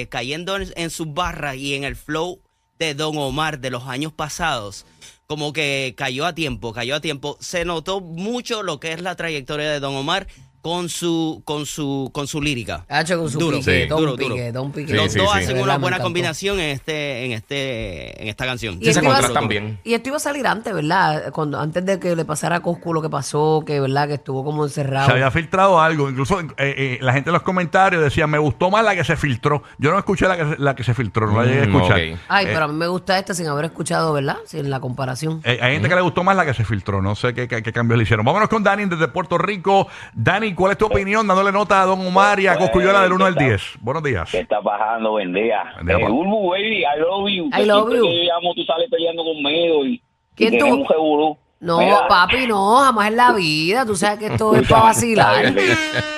cayendo 0.09 0.55
en, 0.55 0.71
en 0.77 0.89
sus 0.89 1.13
barras 1.13 1.57
y 1.57 1.75
en 1.75 1.83
el 1.83 1.97
flow 1.97 2.39
de 2.79 2.95
Don 2.95 3.17
Omar 3.17 3.59
de 3.59 3.71
los 3.71 3.83
años 3.87 4.13
pasados, 4.13 4.85
como 5.31 5.53
que 5.53 5.93
cayó 5.95 6.25
a 6.25 6.35
tiempo, 6.35 6.73
cayó 6.73 6.93
a 6.93 6.99
tiempo. 6.99 7.37
Se 7.39 7.63
notó 7.63 8.01
mucho 8.01 8.63
lo 8.63 8.81
que 8.81 8.91
es 8.91 9.01
la 9.01 9.15
trayectoria 9.15 9.71
de 9.71 9.79
Don 9.79 9.95
Omar 9.95 10.27
con 10.61 10.89
su, 10.89 11.41
con 11.45 11.65
su, 11.65 12.11
con 12.13 12.27
su 12.27 12.41
lírica. 12.41 12.85
Ha 12.87 13.01
hecho 13.01 13.17
con 13.19 13.29
su 13.29 13.39
Duro, 13.39 13.57
pique, 13.57 13.81
sí. 13.83 13.87
don 13.87 13.99
duro, 13.99 14.15
pique, 14.15 14.29
duro. 14.29 14.51
don 14.51 14.71
pique. 14.71 14.91
Sí, 14.91 14.93
Los 14.97 15.11
sí, 15.11 15.17
dos 15.19 15.31
sí. 15.33 15.39
hacen 15.39 15.59
una 15.59 15.77
buena 15.77 15.99
combinación 15.99 16.59
en 16.59 16.69
este, 16.69 17.25
en 17.25 17.31
este, 17.31 18.21
en 18.21 18.27
esta 18.27 18.45
canción. 18.45 18.75
Y 18.79 18.83
Sí, 18.85 18.89
esto 18.89 18.99
se 18.99 19.05
iba 19.05 19.15
a- 19.15 19.17
contrastan 19.21 19.47
bien. 19.49 19.79
Y 19.83 19.93
esto 19.95 20.09
iba 20.09 20.17
a 20.17 20.19
salir 20.19 20.45
antes, 20.45 20.73
¿verdad? 20.73 21.31
Cuando, 21.31 21.59
antes 21.59 21.85
de 21.85 21.99
que 21.99 22.15
le 22.15 22.25
pasara 22.25 22.57
a 22.57 22.59
Coscu 22.61 22.93
lo 22.93 23.01
que 23.01 23.09
pasó, 23.09 23.63
que 23.65 23.79
verdad 23.79 24.07
que 24.07 24.13
estuvo 24.15 24.43
como 24.43 24.63
encerrado. 24.63 25.07
Se 25.07 25.13
había 25.13 25.31
filtrado 25.31 25.81
algo. 25.81 26.09
Incluso 26.09 26.39
eh, 26.39 26.45
eh, 26.57 26.97
la 27.01 27.13
gente 27.13 27.29
en 27.29 27.33
los 27.33 27.41
comentarios 27.43 28.03
decía, 28.03 28.27
me 28.27 28.37
gustó 28.37 28.69
más 28.69 28.83
la 28.85 28.95
que 28.95 29.03
se 29.03 29.15
filtró. 29.15 29.63
Yo 29.79 29.91
no 29.91 29.97
escuché 29.97 30.27
la 30.27 30.37
que, 30.37 30.45
se- 30.55 30.61
la 30.61 30.75
que 30.75 30.83
se 30.83 30.93
filtró, 30.93 31.25
no 31.27 31.41
la 31.41 31.47
llegué 31.47 31.63
a 31.63 31.65
Mm, 31.67 31.75
escuchar. 31.75 31.97
Ay, 32.27 32.45
Eh, 32.45 32.49
pero 32.53 32.65
a 32.65 32.67
mí 32.67 32.75
me 32.75 32.87
gusta 32.87 33.17
esta 33.17 33.33
sin 33.33 33.47
haber 33.47 33.65
escuchado, 33.65 34.13
¿verdad? 34.13 34.37
Sin 34.45 34.69
la 34.69 34.79
comparación. 34.79 35.41
Eh, 35.43 35.57
hay 35.61 35.73
gente 35.73 35.89
que 35.89 35.95
le 35.95 36.01
gustó 36.01 36.23
más 36.23 36.35
la 36.35 36.45
que 36.45 36.53
se 36.53 36.63
filtró. 36.65 37.01
No 37.01 37.15
sé 37.15 37.33
qué, 37.33 37.47
qué- 37.47 37.63
qué 37.63 37.73
cambios 37.73 37.97
le 37.97 38.03
hicieron. 38.03 38.25
Vámonos 38.25 38.47
con 38.47 38.61
Dani 38.63 38.85
desde 38.85 39.07
Puerto 39.07 39.37
Rico. 39.39 39.87
Dani, 40.13 40.50
¿cuál 40.55 40.71
es 40.73 40.77
tu 40.77 40.85
opinión? 40.85 41.27
Dándole 41.27 41.51
nota 41.51 41.81
a 41.81 41.85
Don 41.85 42.05
Omar 42.05 42.39
y 42.39 42.47
a 42.47 42.57
Coscuyola 42.57 43.01
del 43.01 43.13
1 43.13 43.25
al 43.25 43.35
10. 43.35 43.61
Buenos 43.81 44.03
días. 44.03 44.29
¿Qué 44.31 44.39
está 44.39 44.61
pasando? 44.61 45.11
Buen 45.11 45.33
día. 45.33 45.63
Buen 45.75 45.87
día, 45.87 45.97
Eh. 45.97 46.11
Urbu, 46.11 46.51
baby, 46.51 46.79
I 46.83 46.99
love 46.99 47.27
you. 47.29 47.49
I 47.53 47.65
love 47.65 47.89
you. 47.89 48.05
yo 48.05 48.23
llamo, 48.33 48.53
tú 48.55 48.63
sales 48.63 48.89
peleando 48.89 49.23
conmigo 49.23 49.85
y, 49.85 50.01
¿Quién 50.35 50.53
y 50.55 50.57
tú? 50.57 50.67
un 50.67 50.85
revolú. 50.87 51.37
No, 51.59 51.77
Mira, 51.77 52.07
papi, 52.07 52.47
no, 52.47 52.77
jamás 52.77 53.09
en 53.09 53.17
la 53.17 53.33
vida. 53.33 53.85
Tú 53.85 53.95
sabes 53.95 54.17
que 54.17 54.25
esto 54.27 54.55
es 54.55 54.67
para 54.67 54.81
vacilar. 54.85 55.45
Está 55.45 55.61
bien, 55.61 55.71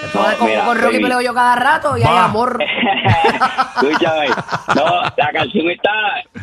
Esto 0.06 0.20
No, 0.22 0.30
es 0.30 0.36
como 0.38 0.50
mira, 0.50 0.66
con 0.66 0.78
Rocky 0.82 1.00
peleo 1.02 1.20
yo 1.22 1.34
cada 1.34 1.56
rato 1.58 1.98
y 1.98 2.02
hay 2.04 2.18
amor. 2.18 2.64
Escúchame. 3.76 4.30
No, 4.76 5.02
la 5.18 5.32
canción 5.34 5.70
está 5.70 5.90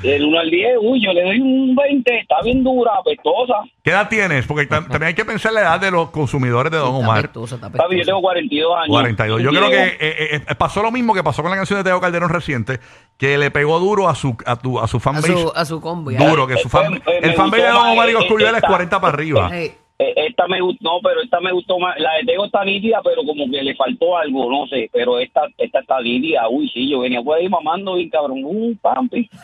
del 0.03 0.25
1 0.25 0.39
al 0.39 0.51
10. 0.51 0.77
Uy, 0.81 1.05
yo 1.05 1.13
le 1.13 1.23
doy 1.23 1.41
un 1.41 1.75
20. 1.75 2.19
Está 2.21 2.37
bien 2.43 2.63
dura, 2.65 2.93
apestosa. 2.99 3.55
¿Qué 3.83 3.91
edad 3.91 4.09
tienes? 4.09 4.47
Porque 4.47 4.69
tam- 4.69 4.83
también 4.89 5.05
hay 5.05 5.15
que 5.15 5.25
pensar 5.25 5.53
la 5.53 5.61
edad 5.63 5.81
de 5.81 5.91
los 5.91 6.11
consumidores 6.11 6.71
de 6.73 6.79
Don 6.79 6.89
Está 6.95 6.99
Omar. 6.99 7.19
apestoso, 7.19 7.55
está 7.57 7.69
Papi, 7.69 7.79
yo 7.79 7.85
apestoso. 7.87 8.07
tengo 8.07 8.21
42 8.23 8.77
años. 8.77 8.89
42. 8.89 9.43
Yo 9.43 9.51
creo 9.51 9.71
que 9.71 9.85
eh, 9.85 9.97
eh, 10.01 10.41
eh, 10.49 10.55
pasó 10.57 10.83
lo 10.83 10.91
mismo 10.91 11.15
que 11.15 11.23
pasó 11.23 11.43
con 11.43 11.51
la 11.51 11.57
canción 11.57 11.79
de 11.81 11.85
Teo 11.85 12.01
Calderón 12.01 12.29
reciente, 12.31 12.81
que 13.19 13.37
le 13.39 13.51
pegó 13.51 13.79
duro 13.79 14.09
a 14.09 14.15
su 14.15 14.37
a 14.47 14.57
tu 14.57 14.79
a 14.79 14.87
su 14.89 14.97
A 14.99 15.01
fanbase. 15.01 15.33
su, 15.33 15.53
a 15.55 15.65
su 15.65 15.81
combo. 15.81 16.11
ya. 16.11 16.29
Duro, 16.29 16.47
que 16.47 16.57
su 16.59 16.69
Eh, 16.69 16.71
fan, 16.71 16.95
eh, 16.95 17.01
me 17.23 17.29
el 17.29 17.35
fanbase 17.35 17.63
de 17.63 17.69
gustó 17.69 17.79
Don 17.79 17.83
más, 17.87 17.93
Omar 17.93 18.09
y 18.09 18.13
eh, 18.13 18.17
es 18.49 18.55
esta. 18.57 18.69
40 18.69 19.01
para 19.01 19.13
arriba. 19.15 19.51
Hey, 19.53 19.67
Eh, 19.67 19.79
Esta 20.17 20.47
me 20.49 20.61
gustó, 20.63 20.83
no, 20.83 21.01
pero 21.03 21.21
esta 21.23 21.41
me 21.41 21.53
gustó 21.53 21.79
más. 21.79 21.95
La 21.99 22.15
de 22.15 22.25
Tego 22.25 22.47
está 22.47 22.65
nítida, 22.65 23.01
pero 23.05 23.23
como 23.25 23.45
que 23.51 23.63
le 23.63 23.75
faltó 23.77 24.17
algo, 24.17 24.51
no 24.51 24.67
sé. 24.67 24.89
Pero 24.93 25.19
esta, 25.19 25.43
esta 25.59 25.81
está 25.81 26.01
nítida. 26.01 26.49
Uy, 26.49 26.71
sí, 26.73 26.89
yo 26.91 27.01
venía 27.01 27.21
por 27.23 27.37
ahí 27.37 27.49
mamando 27.49 27.95
bien 27.95 28.09
cabrón. 28.09 28.41
Un 28.45 28.79
pampi. 28.81 29.29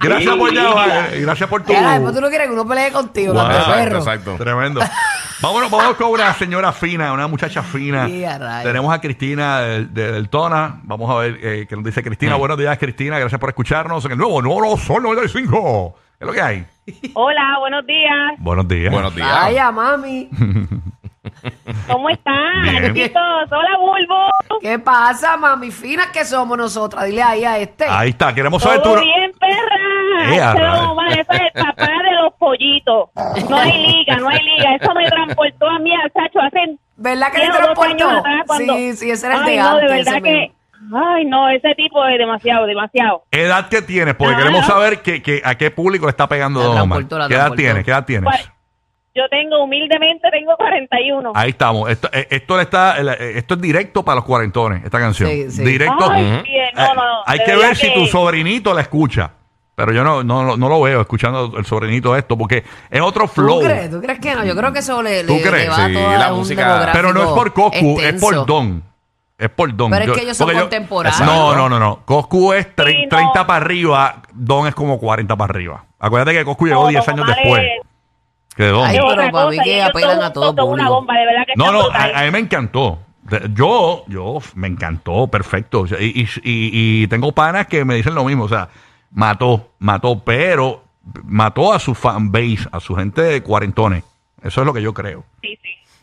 Gracias 0.00 0.36
por 0.36 0.52
llamar, 0.52 1.10
eh, 1.14 1.20
gracias 1.20 1.48
por 1.48 1.62
tu 1.62 1.72
Ya, 1.72 1.92
después 1.92 2.12
tú 2.14 2.20
no 2.20 2.28
quieres 2.28 2.48
que 2.48 2.52
uno 2.52 2.66
pelee 2.66 2.90
contigo, 2.90 3.32
Wow. 3.34 3.42
Exacto, 3.46 3.72
perro. 3.74 3.98
exacto. 3.98 4.34
Tremendo. 4.36 4.80
Vámonos, 5.40 5.70
vámonos 5.70 5.96
con 5.96 6.08
una 6.10 6.32
señora 6.34 6.72
fina, 6.72 7.12
una 7.12 7.26
muchacha 7.28 7.62
fina. 7.62 8.06
Sí, 8.08 8.24
a 8.24 8.38
rayos. 8.38 8.64
Tenemos 8.64 8.94
a 8.94 9.00
Cristina 9.00 9.60
del, 9.60 9.92
de- 9.92 10.12
del 10.12 10.28
Tona. 10.28 10.80
Vamos 10.84 11.10
a 11.10 11.14
ver 11.18 11.38
eh, 11.42 11.66
qué 11.68 11.76
nos 11.76 11.84
dice 11.84 12.00
Mm. 12.00 12.04
Cristina. 12.04 12.34
Buenos 12.36 12.56
días, 12.58 12.78
Cristina. 12.78 13.18
Gracias 13.18 13.38
por 13.38 13.50
escucharnos 13.50 14.04
en 14.06 14.12
el 14.12 14.18
nuevo 14.18 14.40
Nuevo 14.42 14.76
Sol 14.78 15.02
95. 15.02 15.96
¿Qué 16.24 16.30
es 16.30 16.32
lo 16.32 16.32
que 16.32 16.40
hay? 16.42 16.66
Hola, 17.14 17.56
buenos 17.60 17.86
días. 17.86 18.32
Buenos 18.38 18.66
días. 18.66 18.90
Buenos 18.92 19.14
días. 19.14 19.28
Vaya, 19.30 19.70
mami. 19.70 20.30
¿Cómo 21.86 22.08
están? 22.08 22.62
Bien. 22.62 22.94
Chicos, 22.94 23.22
hola, 23.50 23.76
Bulbo. 23.78 24.60
¿Qué 24.60 24.78
pasa, 24.78 25.36
mami? 25.36 25.70
Finas 25.70 26.06
que 26.08 26.24
somos 26.24 26.56
nosotras. 26.56 27.04
Dile 27.04 27.22
ahí 27.22 27.44
a 27.44 27.58
este. 27.58 27.84
Ahí 27.86 28.10
está. 28.10 28.34
Queremos 28.34 28.62
saber 28.62 28.78
tu. 28.82 28.90
Todo 28.90 29.02
bien, 29.02 29.32
perra. 29.38 30.34
Eh, 30.34 30.40
a 30.40 30.52
Ese. 30.52 30.62
Don 30.62 30.84
Omar, 30.90 31.08
ese 31.12 31.20
es 31.20 31.40
el 31.54 31.62
papá 31.62 31.86
de 31.86 32.22
los 32.22 32.32
pollitos. 32.38 33.10
No 33.50 33.56
hay 33.58 33.86
liga, 33.86 34.16
no 34.16 34.28
hay 34.30 34.38
liga. 34.42 34.74
Eso 34.76 34.94
me 34.94 35.06
transportó 35.08 35.68
a 35.68 35.78
mí 35.80 35.90
al 35.94 36.10
Sacho 36.12 36.40
hace 36.40 36.78
¿Verdad 36.96 37.32
que 37.32 37.40
10 37.40 37.48
le 37.48 37.54
o 37.54 37.58
12 37.58 37.64
transportó? 37.74 38.08
años 38.08 38.18
atrás 38.20 38.42
cuando... 38.46 38.74
Sí, 38.76 38.92
sí, 38.96 39.10
ese 39.10 39.26
era 39.26 39.36
el 39.36 39.42
Ay, 39.42 39.50
de 39.56 39.62
no, 39.62 39.68
antes. 39.68 39.90
de 39.90 40.00
ese 40.00 40.10
verdad 40.10 40.22
que... 40.22 40.30
mismo. 40.40 40.54
Ay, 40.92 41.24
no, 41.24 41.48
ese 41.48 41.74
tipo 41.76 42.04
es 42.06 42.18
demasiado, 42.18 42.66
demasiado. 42.66 43.22
¿Edad 43.30 43.68
que 43.68 43.80
tienes? 43.82 44.14
Porque 44.14 44.34
Ah. 44.34 44.38
queremos 44.38 44.66
saber 44.66 45.00
que, 45.02 45.22
que- 45.22 45.40
a 45.44 45.54
qué 45.56 45.70
público 45.70 46.06
le 46.06 46.10
está 46.10 46.28
pegando 46.28 46.60
La 46.60 46.66
Don 46.66 46.78
Omar. 46.78 46.98
transportó, 46.98 47.18
la 47.18 47.28
¿Qué 47.28 47.34
edad 47.34 47.40
transportó. 47.46 47.62
tienes? 47.62 47.84
¿Qué 47.84 47.90
edad 47.90 48.04
tienes? 48.04 48.24
Pues, 48.30 48.50
Yo 49.16 49.22
tengo, 49.30 49.62
humildemente, 49.62 50.28
tengo 50.32 50.56
41. 50.56 51.30
Ahí 51.36 51.50
estamos. 51.50 51.88
Esto, 51.88 52.08
eh, 52.12 52.26
esto, 52.30 52.56
le 52.56 52.64
está, 52.64 52.96
eh, 53.00 53.38
esto 53.38 53.54
es 53.54 53.60
directo 53.60 54.04
para 54.04 54.16
los 54.16 54.24
cuarentones, 54.24 54.84
esta 54.84 54.98
canción. 54.98 55.30
Sí, 55.30 55.50
sí. 55.52 55.62
Directo. 55.64 56.10
Ay, 56.10 56.24
Ujú. 56.34 56.42
bien, 56.42 56.66
no, 56.74 56.82
Eh, 56.82 56.88
no, 56.88 56.94
no, 56.96 57.22
hay 57.24 57.38
de 57.38 57.44
que 57.44 57.50
verdad 57.52 57.66
ver 57.68 57.76
si 57.76 57.94
tu 57.94 58.06
sobrinito 58.06 58.74
la 58.74 58.80
escucha. 58.80 59.30
Pero 59.76 59.92
yo 59.92 60.02
no, 60.02 60.24
no, 60.24 60.56
no 60.56 60.68
lo 60.68 60.80
veo 60.82 61.00
escuchando 61.00 61.52
el 61.56 61.64
sobrinito 61.64 62.16
esto, 62.16 62.36
porque 62.36 62.64
es 62.90 63.00
otro 63.00 63.28
flow. 63.28 63.60
¿Tú 63.60 63.66
crees? 63.66 63.90
¿Tú 63.90 64.00
crees 64.00 64.18
que 64.18 64.34
no? 64.34 64.44
Yo 64.44 64.56
creo 64.56 64.72
que 64.72 64.78
eso 64.80 65.00
le, 65.00 65.22
¿Tú 65.22 65.34
le, 65.36 65.42
crees? 65.42 65.62
le 65.64 65.68
va 65.70 65.84
a 65.84 65.86
Sí, 65.88 65.94
toda 65.94 66.18
la 66.18 66.32
un 66.32 66.38
música- 66.40 66.62
demográfico 66.64 66.92
Pero 66.98 67.12
no 67.14 67.22
es 67.22 67.28
por 67.28 67.52
Coscu, 67.52 68.00
es 68.00 68.04
extenso. 68.06 68.26
por 68.26 68.46
Don. 68.46 68.82
Es 69.36 69.50
por 69.50 69.74
Don. 69.74 69.90
Pero 69.90 70.12
es 70.12 70.18
que 70.18 70.24
ellos 70.24 70.36
son 70.36 70.46
porque 70.46 70.60
contemporáneos. 70.60 71.20
No, 71.20 71.54
no, 71.56 71.68
no, 71.68 71.78
no. 71.80 72.00
Coscu 72.04 72.52
es 72.52 72.74
tre- 72.76 72.92
Sí, 72.92 73.02
no. 73.04 73.08
30 73.16 73.46
para 73.46 73.64
arriba, 73.64 74.22
Don 74.32 74.66
es 74.68 74.74
como 74.74 74.98
40 74.98 75.36
para 75.36 75.50
arriba. 75.52 75.84
Acuérdate 75.98 76.38
que 76.38 76.44
Coscu 76.44 76.66
llegó 76.66 76.82
No, 76.84 76.88
10 76.88 77.04
Don 77.04 77.14
años 77.14 77.24
Omar 77.26 77.36
después. 77.36 77.62
es- 77.64 78.54
Que 78.56 78.64
Don. 78.66 78.86
Ay, 78.86 78.98
pero 79.16 79.30
para 79.32 79.50
mí 79.50 79.58
que 79.64 79.82
apelan 79.82 80.22
a 80.22 80.32
todo 80.32 80.50
una 80.52 80.62
público. 80.62 80.90
bomba, 80.90 81.14
de 81.14 81.26
verdad 81.26 81.42
que 81.46 81.52
No, 81.56 81.72
no, 81.72 81.90
a, 81.90 82.20
a 82.20 82.24
mí 82.24 82.30
me 82.30 82.38
encantó. 82.38 83.00
De- 83.22 83.50
Yo, 83.54 84.04
yo 84.06 84.38
me 84.54 84.68
encantó, 84.68 85.26
perfecto. 85.26 85.80
O 85.80 85.86
sea, 85.88 86.00
Y, 86.00 86.20
y- 86.20 86.28
y- 86.44 87.02
y 87.02 87.06
tengo 87.08 87.32
panas 87.32 87.66
que 87.66 87.84
me 87.84 87.94
dicen 87.96 88.14
lo 88.14 88.22
mismo. 88.24 88.44
O 88.44 88.48
sea, 88.48 88.68
mató, 89.10 89.70
mató, 89.80 90.22
pero 90.22 90.84
mató 91.24 91.72
a 91.72 91.78
su 91.80 91.94
fan 91.94 92.30
base, 92.30 92.68
a 92.70 92.78
su 92.80 92.94
gente 92.94 93.20
de 93.22 93.42
cuarentones. 93.42 94.04
Eso 94.42 94.60
es 94.60 94.66
lo 94.66 94.72
que 94.72 94.82
yo 94.82 94.94
creo. 94.94 95.24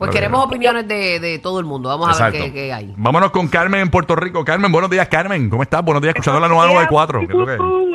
Pues 0.02 0.10
Vale. 0.10 0.20
queremos 0.20 0.44
opiniones 0.44 0.88
de, 0.88 1.20
de 1.20 1.38
todo 1.38 1.60
el 1.60 1.66
mundo. 1.68 1.88
Vamos 1.90 2.20
a 2.20 2.32
ver 2.32 2.42
qué, 2.42 2.52
qué 2.52 2.74
hay. 2.74 2.92
Vámonos 2.98 3.30
con 3.30 3.48
Carmen 3.48 3.82
en 3.82 3.92
Puerto 3.92 4.16
Rico. 4.16 4.44
Carmen, 4.44 4.72
buenos 4.72 4.90
días, 4.90 5.08
Carmen. 5.08 5.48
¿Cómo 5.48 5.62
estás? 5.62 5.84
Buenos 5.84 6.02
días, 6.02 6.16
escuchando 6.16 6.40
la 6.40 6.48
nueva 6.48 6.66
94. 6.66 7.20
¿Qué 7.20 7.26
es 7.26 7.32
lo 7.36 7.46
que 7.46 7.52
hay? 7.52 7.58
Buenos 7.60 7.86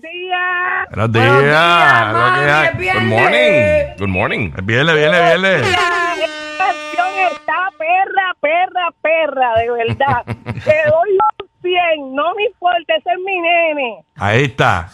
días. 0.00 0.40
Buenos 0.88 1.12
Buenos 1.12 1.14
días. 2.40 2.40
días, 2.40 2.72
Good 2.72 2.80
viernes. 2.80 3.10
morning. 3.10 3.94
Good 3.98 4.08
morning. 4.08 4.50
Viene, 4.64 4.94
viene, 4.94 5.20
viene. 5.36 5.56
Está 5.60 5.76
perra, 7.76 8.34
perra, 8.40 8.90
perra, 9.02 9.54
de 9.60 9.70
verdad. 9.70 10.24
Te 10.64 10.76
doy 10.88 11.10
los 11.18 11.50
100, 11.60 12.14
no 12.14 12.34
me 12.36 12.44
importa, 12.44 12.94
ese 12.96 13.10
es 13.10 13.18
mi 13.22 13.38
nene. 13.38 14.02
Ahí 14.16 14.44
está. 14.44 14.88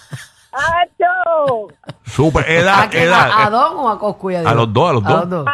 ¡Acho! 0.53 1.69
Super. 2.05 2.45
Edad, 2.51 2.91
¿A, 2.93 2.99
edad. 2.99 3.31
¿A, 3.31 3.47
a 3.47 3.51
Don 3.51 3.77
o 3.77 3.89
a 3.89 4.01
Coscu? 4.01 4.33
ya 4.33 4.41
A 4.41 4.53
los 4.55 4.73
dos, 4.73 4.91
a 4.91 4.93
los 4.95 5.05
dos. 5.05 5.47
A 5.47 5.53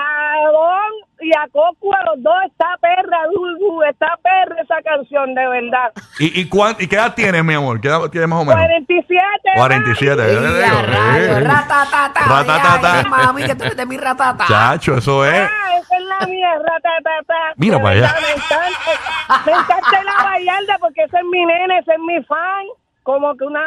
Don 0.53 0.92
y 1.23 1.31
a 1.37 1.47
Coco, 1.53 1.95
a 1.95 2.05
los 2.15 2.23
dos 2.23 2.35
está 2.47 2.67
perra, 2.81 3.19
Dulgu, 3.33 3.83
está 3.85 4.19
perra 4.23 4.61
esa 4.63 4.83
canción, 4.83 5.35
de 5.35 5.47
verdad. 5.49 5.93
¿Y, 6.19 6.41
y, 6.41 6.49
cuán- 6.49 6.77
¿Y 6.79 6.87
qué 6.89 6.97
edad 6.97 7.15
tienes, 7.15 7.45
mi 7.45 7.55
amor? 7.55 7.81
¿Qué 7.81 7.89
edad 7.89 8.01
tienes 8.11 8.29
más 8.29 8.41
o 8.41 8.45
menos? 8.45 8.61
47. 8.61 9.21
47. 9.57 10.23
Y 10.31 10.35
yo 10.35 10.41
le 10.41 10.49
digo, 10.65 10.77
a 10.79 10.83
rayo, 10.83 11.25
eh. 11.37 11.41
ratatata. 11.41 12.21
Ratatata. 12.29 12.93
Ay, 12.99 13.03
ay, 13.05 13.11
mami, 13.11 13.45
que 13.45 13.55
tú 13.55 13.65
eres 13.65 13.77
de 13.77 13.87
mi 13.87 13.97
ratata. 13.99 14.45
Chacho, 14.47 14.97
eso 14.97 15.25
es. 15.25 15.35
Ah, 15.35 15.79
esa 15.81 15.97
es 15.97 16.03
la 16.05 16.27
mía, 16.27 16.49
ratatata. 16.59 17.35
Mira 17.57 17.79
para 17.81 17.91
allá. 17.97 18.15
Me 18.21 18.33
encanta, 18.33 19.43
me 19.47 19.53
encanta 19.53 20.05
la 20.05 20.25
Vallarta 20.25 20.79
porque 20.81 21.03
ese 21.05 21.17
es 21.17 21.25
mi 21.25 21.45
nene, 21.47 21.79
ese 21.79 21.93
es 21.93 21.99
mi 22.01 22.23
fan. 22.25 22.67
Como 23.03 23.37
que 23.37 23.45
una 23.45 23.61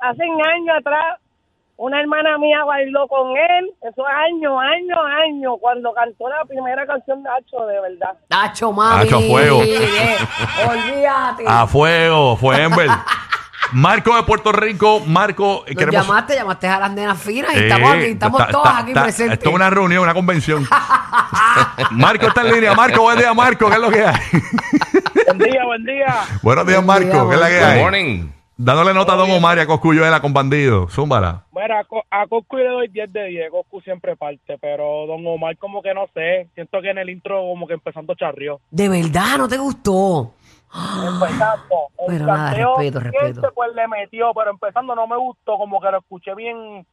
hace 0.00 0.22
años 0.24 0.76
atrás 0.78 1.18
una 1.82 1.98
hermana 2.00 2.36
mía 2.38 2.62
bailó 2.64 3.08
con 3.08 3.30
él. 3.30 3.70
Eso 3.82 4.02
es 4.06 4.14
años, 4.14 4.52
años, 4.60 4.98
años. 5.26 5.54
Cuando 5.60 5.92
cantó 5.94 6.28
la 6.28 6.44
primera 6.44 6.86
canción 6.86 7.22
de 7.22 7.28
Hacho, 7.30 7.64
de 7.66 7.80
verdad. 7.80 8.18
Nacho, 8.28 8.70
mami. 8.72 9.04
Nacho, 9.04 9.16
a 9.16 9.20
fuego. 9.20 9.62
Eh, 9.62 10.16
Olvídate. 10.68 11.44
A 11.46 11.66
fuego, 11.66 12.36
fue 12.36 12.62
Ember. 12.62 12.88
Marco 13.72 14.16
de 14.16 14.22
Puerto 14.24 14.50
Rico, 14.50 15.00
Marco, 15.06 15.62
eh, 15.66 15.74
Nos 15.74 15.78
queremos. 15.84 16.06
llamaste, 16.06 16.34
llamaste 16.34 16.66
a 16.66 16.80
las 16.80 16.90
nenas 16.92 17.22
finas 17.22 17.54
y 17.54 17.58
Eh, 17.60 17.68
estamos 17.68 17.92
aquí, 17.94 18.04
estamos 18.06 18.40
está- 18.40 18.52
todas 18.52 18.68
está- 18.70 18.78
aquí 18.80 18.92
presentes. 18.94 19.38
Esto 19.38 19.48
es 19.50 19.54
una 19.54 19.70
reunión, 19.70 20.02
una 20.02 20.14
convención. 20.14 20.66
Marco 21.92 22.26
está 22.26 22.40
en 22.42 22.52
línea. 22.52 22.74
Marco, 22.74 23.02
buen 23.02 23.18
día, 23.18 23.32
Marco. 23.32 23.68
¿Qué 23.68 23.74
es 23.74 23.80
lo 23.80 23.90
que 23.90 24.04
hay? 24.04 24.16
Buen 25.26 25.38
día, 25.38 25.64
buen 25.64 25.84
día. 25.84 26.14
Buenos 26.42 26.66
días, 26.66 26.84
Buen 26.84 26.98
día, 27.04 27.10
Marco. 27.14 27.28
¿Qué 27.28 27.34
es 27.36 27.40
la 27.40 27.48
que 27.48 27.58
Good 27.58 27.64
hay? 27.68 27.80
morning. 27.82 28.28
Dándole 28.62 28.92
nota 28.92 29.14
a 29.14 29.16
Don 29.16 29.30
Omar 29.30 29.56
y 29.56 29.62
a 29.62 29.66
Coscuyuela 29.66 30.20
con 30.20 30.34
bandido. 30.34 30.86
Zúmbala. 30.88 31.44
Mira, 31.52 31.80
a 31.80 31.84
Co- 31.84 32.04
a 32.10 32.26
Coscu 32.26 32.58
le 32.58 32.68
doy 32.68 32.88
10 32.88 33.10
de 33.10 33.24
10. 33.24 33.50
Coscu 33.50 33.80
siempre 33.80 34.16
parte, 34.16 34.58
pero 34.60 35.06
Don 35.06 35.26
Omar 35.26 35.56
como 35.56 35.80
que 35.80 35.94
no 35.94 36.06
sé. 36.12 36.46
Siento 36.54 36.82
que 36.82 36.90
en 36.90 36.98
el 36.98 37.08
intro 37.08 37.40
como 37.40 37.66
que 37.66 37.72
empezando 37.72 38.14
charrió. 38.14 38.60
De 38.70 38.90
verdad, 38.90 39.38
no 39.38 39.48
te 39.48 39.56
gustó. 39.56 40.34
Empezando. 40.74 41.74
El 42.00 42.06
Pero 42.18 42.26
nada, 42.26 42.50
respeto, 42.54 43.00
respeto. 43.00 43.52
pues 43.54 43.74
le 43.74 43.88
metió, 43.88 44.32
pero 44.34 44.50
empezando 44.50 44.94
no 44.94 45.06
me 45.06 45.16
gustó. 45.16 45.56
Como 45.56 45.80
que 45.80 45.90
lo 45.90 45.98
escuché 45.98 46.34
bien, 46.34 46.86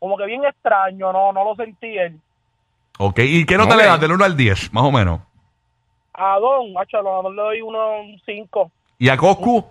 como 0.00 0.16
que 0.16 0.26
bien 0.26 0.44
extraño. 0.44 1.12
No 1.12 1.32
no 1.32 1.44
lo 1.44 1.54
sentí 1.54 1.96
él. 1.96 2.18
Ok. 2.98 3.20
¿Y 3.20 3.46
qué 3.46 3.56
nota 3.56 3.74
Ok. 3.76 3.80
le 3.80 3.86
das 3.86 4.00
del 4.00 4.12
1 4.12 4.24
al 4.24 4.36
10, 4.36 4.72
más 4.72 4.82
o 4.84 4.90
menos? 4.90 5.20
A 6.12 6.38
Don, 6.40 6.72
macho, 6.72 6.98
a 6.98 7.02
Don 7.22 7.34
le 7.36 7.40
doy 7.42 7.60
uno, 7.62 8.00
un 8.00 8.20
5. 8.26 8.70
¿Y 8.98 9.08
a 9.08 9.16
Coscu? 9.16 9.64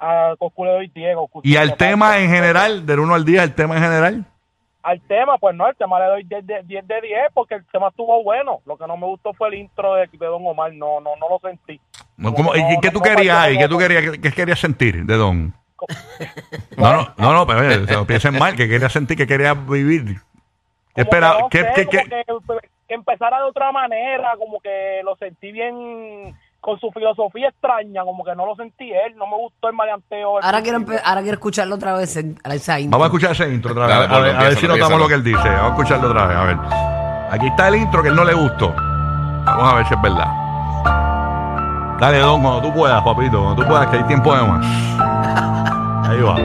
A 0.00 0.34
Coscu 0.38 0.64
le 0.64 0.70
doy 0.72 0.88
10. 0.88 1.14
Coscu 1.16 1.40
¿Y 1.44 1.56
al 1.56 1.76
tema 1.76 2.18
en 2.18 2.30
general? 2.30 2.86
Del 2.86 3.00
1 3.00 3.14
al 3.14 3.24
10, 3.24 3.42
el 3.42 3.54
tema 3.54 3.76
en 3.76 3.82
general. 3.82 4.24
Al 4.82 4.98
tema, 5.02 5.36
pues 5.36 5.54
no, 5.54 5.68
el 5.68 5.76
tema 5.76 6.00
le 6.00 6.06
doy 6.06 6.24
10 6.24 6.46
de 6.46 6.62
10, 6.64 6.88
de 6.88 7.00
10 7.02 7.18
porque 7.34 7.56
el 7.56 7.66
tema 7.66 7.88
estuvo 7.88 8.22
bueno. 8.24 8.60
Lo 8.64 8.78
que 8.78 8.86
no 8.86 8.96
me 8.96 9.06
gustó 9.06 9.34
fue 9.34 9.48
el 9.48 9.54
intro 9.54 9.94
de, 9.94 10.08
de 10.10 10.26
Don 10.26 10.44
Omar. 10.46 10.72
No, 10.72 11.00
no, 11.00 11.10
no 11.16 11.28
lo 11.28 11.38
sentí. 11.40 11.78
No, 12.16 12.32
¿cómo- 12.32 12.56
¿Y 12.56 12.62
no- 12.62 12.80
qué 12.80 12.90
tú 12.90 13.00
querías 13.00 13.36
ahí? 13.36 13.58
¿Qué 13.58 13.68
tú 13.68 13.76
querías, 13.76 14.02
qué, 14.10 14.20
qué 14.20 14.32
querías 14.32 14.58
sentir 14.58 15.04
de 15.04 15.16
Don? 15.16 15.54
No, 16.76 16.92
no, 16.92 17.14
no, 17.16 17.32
no, 17.32 17.46
pero 17.46 17.70
eh, 17.70 17.86
no 17.90 18.06
piensen 18.06 18.38
mal, 18.38 18.54
que 18.56 18.68
querías 18.68 18.92
sentir, 18.92 19.16
que 19.16 19.26
querías 19.26 19.54
vivir. 19.66 20.16
¿Qué 20.94 21.04
que. 21.04 21.86
Que, 21.86 21.86
que 22.88 22.94
empezara 22.94 23.38
de 23.38 23.44
otra 23.44 23.70
manera, 23.70 24.32
como 24.36 24.60
que 24.60 25.00
lo 25.04 25.14
sentí 25.16 25.52
bien 25.52 26.34
con 26.60 26.78
su 26.78 26.90
filosofía 26.92 27.48
extraña, 27.48 28.02
como 28.04 28.22
que 28.24 28.34
no 28.34 28.44
lo 28.46 28.54
sentí 28.54 28.90
él, 28.90 29.16
no 29.16 29.26
me 29.26 29.36
gustó 29.36 29.68
el 29.68 29.74
maleanteo. 29.74 30.38
al 30.38 30.44
Ahora 30.44 30.62
quiero, 30.62 30.78
empe- 30.78 31.00
ahora 31.04 31.20
quiero 31.22 31.34
escucharlo 31.34 31.74
otra 31.76 31.94
vez. 31.94 32.16
En, 32.16 32.38
a 32.44 32.54
esa 32.54 32.78
intro. 32.78 32.98
Vamos 32.98 33.04
a 33.06 33.08
escuchar 33.08 33.32
ese 33.32 33.54
intro 33.54 33.72
otra 33.72 33.86
vez. 33.86 33.96
Dale, 33.96 34.04
a, 34.04 34.18
ver, 34.20 34.30
ponlo, 34.32 34.40
a 34.40 34.48
ver 34.48 34.56
si 34.58 34.68
notamos 34.68 34.98
lo 35.00 35.08
que 35.08 35.14
él 35.14 35.24
dice. 35.24 35.48
Vamos 35.48 35.62
a 35.62 35.68
escucharlo 35.68 36.08
otra 36.08 36.26
vez. 36.26 36.36
A 36.36 36.44
ver. 36.44 36.56
Aquí 37.30 37.46
está 37.46 37.68
el 37.68 37.76
intro 37.76 38.02
que 38.02 38.08
él 38.08 38.16
no 38.16 38.24
le 38.24 38.34
gustó. 38.34 38.74
Vamos 38.76 39.72
a 39.72 39.76
ver 39.76 39.86
si 39.86 39.94
es 39.94 40.02
verdad. 40.02 40.26
Dale, 41.98 42.18
Don, 42.18 42.42
cuando 42.42 42.62
tú 42.62 42.72
puedas, 42.74 43.02
papito. 43.02 43.42
Cuando 43.42 43.62
tú 43.62 43.68
puedas, 43.68 43.86
que 43.88 43.96
hay 43.98 44.04
tiempo 44.04 44.34
de 44.34 44.42
más. 44.42 44.66
Ahí 46.08 46.20
va. 46.20 46.36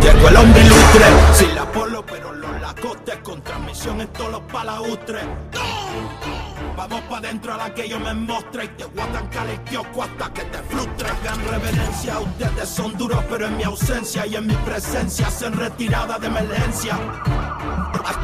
Llegó 0.00 0.28
el 0.28 0.36
hombre 0.36 0.60
ilustre, 0.62 1.04
sin 1.32 1.54
la 1.54 1.64
polo, 1.64 2.02
pero 2.10 2.32
lacotes, 2.74 3.16
con 3.18 3.42
transmisión 3.42 4.00
en 4.00 4.08
todos 4.08 4.32
los 4.32 4.40
palaustres. 4.42 5.24
Vamos 6.76 7.00
pa' 7.02 7.20
dentro 7.20 7.54
a 7.54 7.56
la 7.56 7.74
que 7.74 7.88
yo 7.88 7.98
me 7.98 8.14
mostre 8.14 8.64
y 8.64 8.68
te 8.68 8.84
guardan 8.84 9.28
el 9.48 9.60
kiosco 9.62 10.02
hasta 10.02 10.32
que 10.32 10.42
te 10.42 10.58
frustre. 10.58 11.08
Hagan 11.08 11.48
reverencia, 11.48 12.20
ustedes 12.20 12.68
son 12.68 12.96
duros, 12.96 13.22
pero 13.28 13.46
en 13.46 13.56
mi 13.56 13.64
ausencia 13.64 14.26
y 14.26 14.36
en 14.36 14.46
mi 14.46 14.54
presencia 14.54 15.26
hacen 15.26 15.52
retirada 15.54 16.18
de 16.18 16.28
emergencia. 16.28 16.98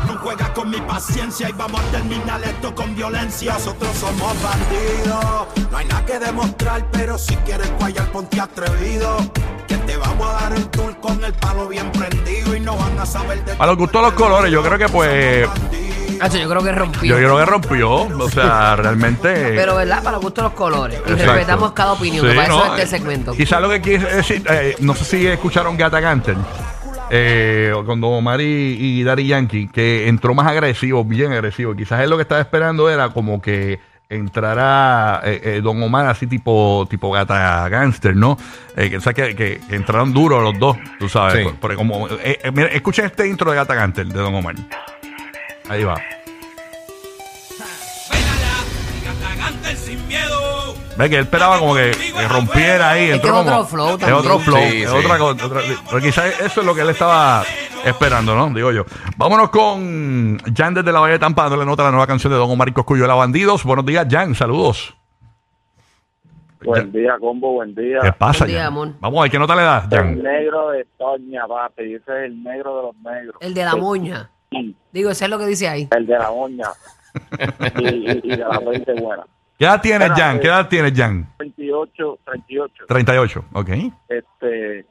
No 0.06 0.18
juega 0.18 0.52
con 0.54 0.70
mi 0.70 0.80
paciencia 0.80 1.48
y 1.48 1.52
vamos 1.52 1.80
a 1.80 1.84
terminar 1.90 2.42
esto 2.44 2.74
con 2.74 2.94
violencia. 2.94 3.54
Nosotros 3.54 3.96
somos 3.96 4.34
bandidos, 4.42 5.70
no 5.70 5.76
hay 5.76 5.86
nada 5.86 6.06
que 6.06 6.18
demostrar, 6.18 6.86
pero 6.92 7.18
si 7.18 7.34
quieres 7.36 7.70
guayar, 7.78 8.10
ponte 8.12 8.40
atrevido. 8.40 9.18
Que 9.66 9.76
te 9.76 9.96
vamos 9.96 10.28
a 10.28 10.32
dar 10.42 10.52
el 10.52 10.68
tour 10.68 10.96
con 11.00 11.22
el 11.24 11.32
palo 11.34 11.68
bien 11.68 11.90
prendido 11.92 12.54
y 12.54 12.60
no 12.60 12.76
van 12.76 12.98
a 12.98 13.06
saber 13.06 13.44
de 13.44 13.54
A 13.58 13.66
los 13.66 13.76
gustos 13.76 14.02
los 14.02 14.12
colores, 14.12 14.50
yo 14.52 14.62
creo 14.62 14.78
que 14.78 14.88
pues. 14.88 15.48
Nacho, 16.18 16.38
yo 16.38 16.48
creo 16.48 16.62
que 16.62 16.72
rompió. 16.72 17.02
Yo 17.04 17.16
creo 17.16 17.36
que 17.36 17.44
rompió. 17.44 17.90
O 17.92 18.30
sea, 18.30 18.76
realmente. 18.76 19.32
Pero, 19.54 19.76
¿verdad? 19.76 20.02
Para 20.02 20.16
gusto 20.18 20.42
los 20.42 20.52
colores. 20.52 20.98
Y 21.06 21.10
Exacto. 21.10 21.32
respetamos 21.32 21.72
cada 21.72 21.92
opinión. 21.92 22.24
Sí, 22.24 22.30
que 22.30 22.36
para 22.36 22.48
eso 22.48 22.58
no, 22.58 22.76
es 22.76 22.82
este 22.82 22.98
segmento. 22.98 23.32
Quizás 23.32 23.60
lo 23.60 23.68
que 23.68 23.80
quiere 23.80 24.16
decir, 24.16 24.42
eh, 24.48 24.76
no 24.80 24.94
sé 24.94 25.04
si 25.04 25.26
escucharon 25.26 25.76
Gata 25.76 26.00
Gantel, 26.00 26.38
eh, 27.10 27.72
con 27.84 28.00
Don 28.00 28.14
Omar 28.14 28.40
y, 28.40 28.44
y 28.44 29.02
Daddy 29.02 29.26
Yankee, 29.26 29.68
que 29.68 30.08
entró 30.08 30.34
más 30.34 30.46
agresivo, 30.46 31.04
bien 31.04 31.32
agresivo. 31.32 31.74
Quizás 31.74 32.00
él 32.00 32.10
lo 32.10 32.16
que 32.16 32.22
estaba 32.22 32.40
esperando 32.40 32.88
era 32.88 33.10
como 33.10 33.42
que 33.42 33.78
entrara 34.08 35.20
eh, 35.24 35.40
eh, 35.42 35.60
Don 35.62 35.82
Omar 35.82 36.06
así 36.06 36.26
tipo 36.26 36.86
tipo 36.88 37.10
Gata 37.10 37.68
Gangster, 37.68 38.14
¿no? 38.14 38.38
Eh, 38.76 38.90
que, 38.90 38.96
o 38.98 39.00
sea, 39.00 39.12
que, 39.12 39.34
que 39.34 39.60
entraron 39.70 40.12
duros 40.12 40.42
los 40.42 40.58
dos, 40.58 40.76
tú 40.98 41.08
sabes. 41.08 41.46
Sí. 41.46 41.54
Porque 41.60 41.76
como, 41.76 42.08
eh, 42.08 42.38
eh, 42.42 42.50
mira, 42.52 42.68
escuchen 42.68 43.06
este 43.06 43.26
intro 43.26 43.50
de 43.50 43.56
Gata 43.56 43.74
Gangster 43.74 44.06
de 44.06 44.18
Don 44.20 44.34
Omar. 44.34 44.54
Ahí 45.68 45.82
va. 45.84 45.96
Ve 50.96 51.10
que 51.10 51.16
él 51.16 51.24
esperaba 51.24 51.58
como 51.58 51.74
que, 51.74 51.90
que 51.90 52.28
rompiera 52.28 52.90
ahí. 52.92 53.08
Es 53.10 53.14
entró 53.16 53.32
que 53.34 53.38
es 53.40 53.44
como- 53.44 53.56
otro 53.58 53.66
flow 53.68 53.88
Es 53.94 53.98
también. 53.98 54.18
otro 54.18 54.38
flow. 54.38 54.62
Sí, 54.70 54.82
es 54.82 54.90
sí. 54.90 54.96
otra 54.96 55.18
cosa. 55.18 55.46
otra- 55.46 55.60
pero 55.90 56.00
quizás 56.02 56.40
eso 56.40 56.60
es 56.60 56.66
lo 56.66 56.74
que 56.74 56.80
él 56.80 56.88
estaba 56.90 57.44
esperando, 57.86 58.34
¿no? 58.34 58.50
Digo 58.50 58.72
yo. 58.72 58.84
Vámonos 59.16 59.50
con 59.50 60.38
Jan 60.54 60.74
desde 60.74 60.92
la 60.92 61.00
Valle 61.00 61.14
de 61.14 61.18
Tampa, 61.18 61.42
dándole 61.42 61.64
nota 61.64 61.82
a 61.82 61.86
la 61.86 61.90
nueva 61.92 62.06
canción 62.06 62.32
de 62.32 62.38
Don 62.38 62.50
Omar 62.50 62.68
y 62.68 62.72
Coscuyuela 62.72 63.14
Bandidos. 63.14 63.64
Buenos 63.64 63.86
días, 63.86 64.06
Jan. 64.10 64.34
Saludos. 64.34 64.94
Buen 66.64 66.90
día, 66.90 67.16
combo, 67.20 67.52
buen 67.52 67.74
día. 67.74 67.98
¿Qué 68.02 68.12
pasa, 68.12 68.40
Buen 68.40 68.50
día, 68.50 68.58
Jan? 68.60 68.66
amor. 68.68 68.88
Vamos 69.00 69.18
a 69.18 69.22
ver, 69.22 69.30
¿qué 69.30 69.38
nota 69.38 69.54
le 69.54 69.62
das, 69.62 69.84
El 69.92 69.98
Jan? 69.98 70.22
negro 70.22 70.70
de 70.70 70.86
Toña, 70.98 71.46
papi. 71.46 71.94
Ese 71.94 71.96
es 71.96 72.24
el 72.26 72.42
negro 72.42 72.76
de 72.76 72.82
los 72.82 72.96
negros. 72.96 73.36
El 73.40 73.54
de 73.54 73.64
la 73.64 73.76
moña. 73.76 74.30
Digo, 74.92 75.10
ese 75.10 75.24
es 75.24 75.30
lo 75.30 75.38
que 75.38 75.46
dice 75.46 75.68
ahí. 75.68 75.88
El 75.94 76.06
de 76.06 76.18
la 76.18 76.30
moña. 76.30 76.68
y, 77.78 77.88
y- 77.88 78.20
y 78.24 78.28
de 78.30 78.36
la 78.38 78.60
mente 78.60 78.92
buena. 79.00 79.24
¿Qué 79.58 79.64
edad 79.64 79.80
tienes, 79.80 80.10
Jan? 80.10 80.36
eh. 80.36 80.40
¿Qué 80.40 80.46
edad 80.48 80.68
tienes, 80.68 80.92
Jan? 80.94 81.26
28, 81.38 82.18
38. 82.24 82.84
38. 82.88 83.44
Ok. 83.52 83.70
Este, 84.08 84.86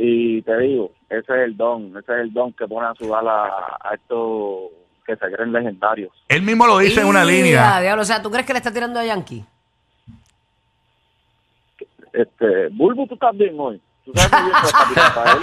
y 0.00 0.40
te 0.42 0.56
digo, 0.58 0.92
ese 1.10 1.18
es 1.32 1.40
el 1.44 1.56
don. 1.56 1.88
Ese 1.98 2.12
es 2.12 2.18
el 2.20 2.32
don 2.32 2.52
que 2.52 2.66
pone 2.68 2.86
a 2.86 2.94
sudar 2.94 3.26
a, 3.26 3.46
a 3.90 3.94
estos 3.94 4.70
que 5.04 5.16
se 5.16 5.32
creen 5.34 5.52
legendarios. 5.52 6.12
Él 6.28 6.42
mismo 6.42 6.66
lo 6.66 6.78
dice 6.78 7.00
en 7.00 7.06
una 7.08 7.24
línea. 7.24 7.80
diablo, 7.80 8.02
o 8.02 8.04
sea, 8.04 8.22
¿tú 8.22 8.30
crees 8.30 8.46
que 8.46 8.52
le 8.52 8.58
está 8.58 8.70
tirando 8.72 9.00
a 9.00 9.04
Yankee? 9.04 9.44
Este, 12.12 12.68
Bulbu, 12.72 13.06
tú 13.06 13.14
estás 13.14 13.36
bien 13.36 13.54
hoy. 13.58 13.80
Tú 14.04 14.12
sabes 14.14 14.32
muy 14.32 14.50
bien 14.50 14.60
que 14.62 14.66
está 14.66 14.88
tirando 14.88 15.14
para 15.14 15.32
él. 15.32 15.38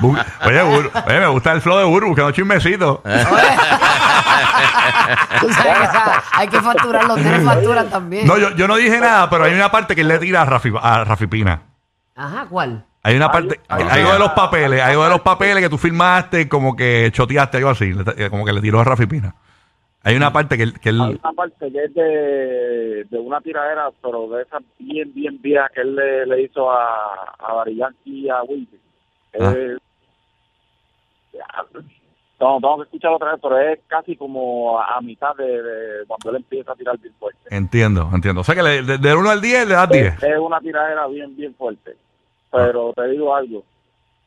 Bu- 0.00 0.24
Oye, 0.46 0.62
Bur- 0.62 1.04
oye, 1.06 1.20
me 1.20 1.26
gusta 1.28 1.52
el 1.52 1.60
flow 1.60 1.78
de 1.78 1.84
Burbu, 1.84 2.14
que 2.14 2.22
no 2.22 2.30
chismecito. 2.32 3.02
Tú 5.40 5.48
sabes 5.52 5.78
que 5.78 5.84
esa- 5.84 6.22
hay 6.32 6.48
que 6.48 6.60
facturar, 6.60 7.04
los 7.06 7.16
nenes 7.18 7.44
facturan 7.44 7.88
también. 7.90 8.26
No, 8.26 8.38
yo, 8.38 8.50
yo 8.54 8.68
no 8.68 8.76
dije 8.76 9.00
nada, 9.00 9.28
pero 9.30 9.44
hay 9.44 9.54
una 9.54 9.70
parte 9.70 9.94
que 9.94 10.02
él 10.02 10.08
le 10.08 10.18
tira 10.18 10.42
a 10.42 10.44
Rafi, 10.44 10.70
a 10.80 11.04
Rafi 11.04 11.26
Pina. 11.26 11.62
Ajá, 12.20 12.46
¿cuál? 12.50 12.84
Hay 13.02 13.16
una 13.16 13.32
parte, 13.32 13.58
ay, 13.68 13.82
algo 13.90 14.12
de 14.12 14.18
los 14.18 14.30
papeles, 14.32 14.80
algo 14.82 15.04
de 15.04 15.08
los 15.10 15.20
papeles 15.22 15.62
que 15.62 15.70
tú 15.70 15.78
firmaste, 15.78 16.48
como 16.50 16.76
que 16.76 17.08
choteaste, 17.12 17.56
algo 17.56 17.70
así, 17.70 17.92
le- 17.94 18.28
como 18.28 18.44
que 18.44 18.52
le 18.52 18.60
tiró 18.60 18.78
a 18.80 18.84
Rafi 18.84 19.06
Pina. 19.06 19.34
Hay 20.02 20.16
una 20.16 20.30
parte 20.32 20.56
que 20.58 20.64
él, 20.64 20.78
que 20.80 20.90
Hay 20.90 20.94
él 20.96 21.20
una 21.22 21.32
parte 21.32 21.72
que 21.72 21.84
es 21.84 21.94
de, 21.94 23.04
de 23.10 23.18
una 23.18 23.40
tiradera, 23.40 23.90
pero 24.02 24.28
de 24.28 24.42
esa 24.42 24.58
bien, 24.78 25.12
bien 25.14 25.40
vieja 25.40 25.68
que 25.74 25.80
él 25.80 25.94
le, 25.96 26.26
le 26.26 26.42
hizo 26.42 26.70
a, 26.70 27.34
a 27.38 27.64
Yankee 27.66 28.26
y 28.26 28.28
a 28.28 28.42
Wilson. 28.42 28.78
Ah. 29.40 29.52
Eh, 29.56 29.76
ya, 31.32 31.46
no, 32.40 32.58
tengo 32.60 32.76
que 32.78 32.82
escucharlo 32.84 33.16
otra 33.16 33.32
vez, 33.32 33.40
pero 33.42 33.58
es 33.60 33.78
casi 33.86 34.16
como 34.16 34.78
a, 34.80 34.96
a 34.96 35.00
mitad 35.00 35.34
de, 35.36 35.62
de 35.62 36.06
cuando 36.06 36.30
él 36.30 36.36
empieza 36.36 36.72
a 36.72 36.76
tirar 36.76 36.98
bien 36.98 37.14
fuerte. 37.18 37.40
entiendo, 37.54 38.10
entiendo. 38.12 38.40
O 38.40 38.44
sea 38.44 38.54
que 38.54 38.62
le- 38.62 38.82
de- 38.82 38.98
del 38.98 39.16
1 39.16 39.30
al 39.30 39.40
10 39.40 39.68
le 39.68 39.74
das 39.74 39.88
10. 39.88 40.14
Es, 40.14 40.22
es 40.22 40.38
una 40.38 40.60
tiradera 40.60 41.06
bien, 41.08 41.34
bien 41.36 41.54
fuerte. 41.54 41.96
Pero 42.52 42.92
te 42.94 43.06
digo 43.08 43.34
algo, 43.34 43.64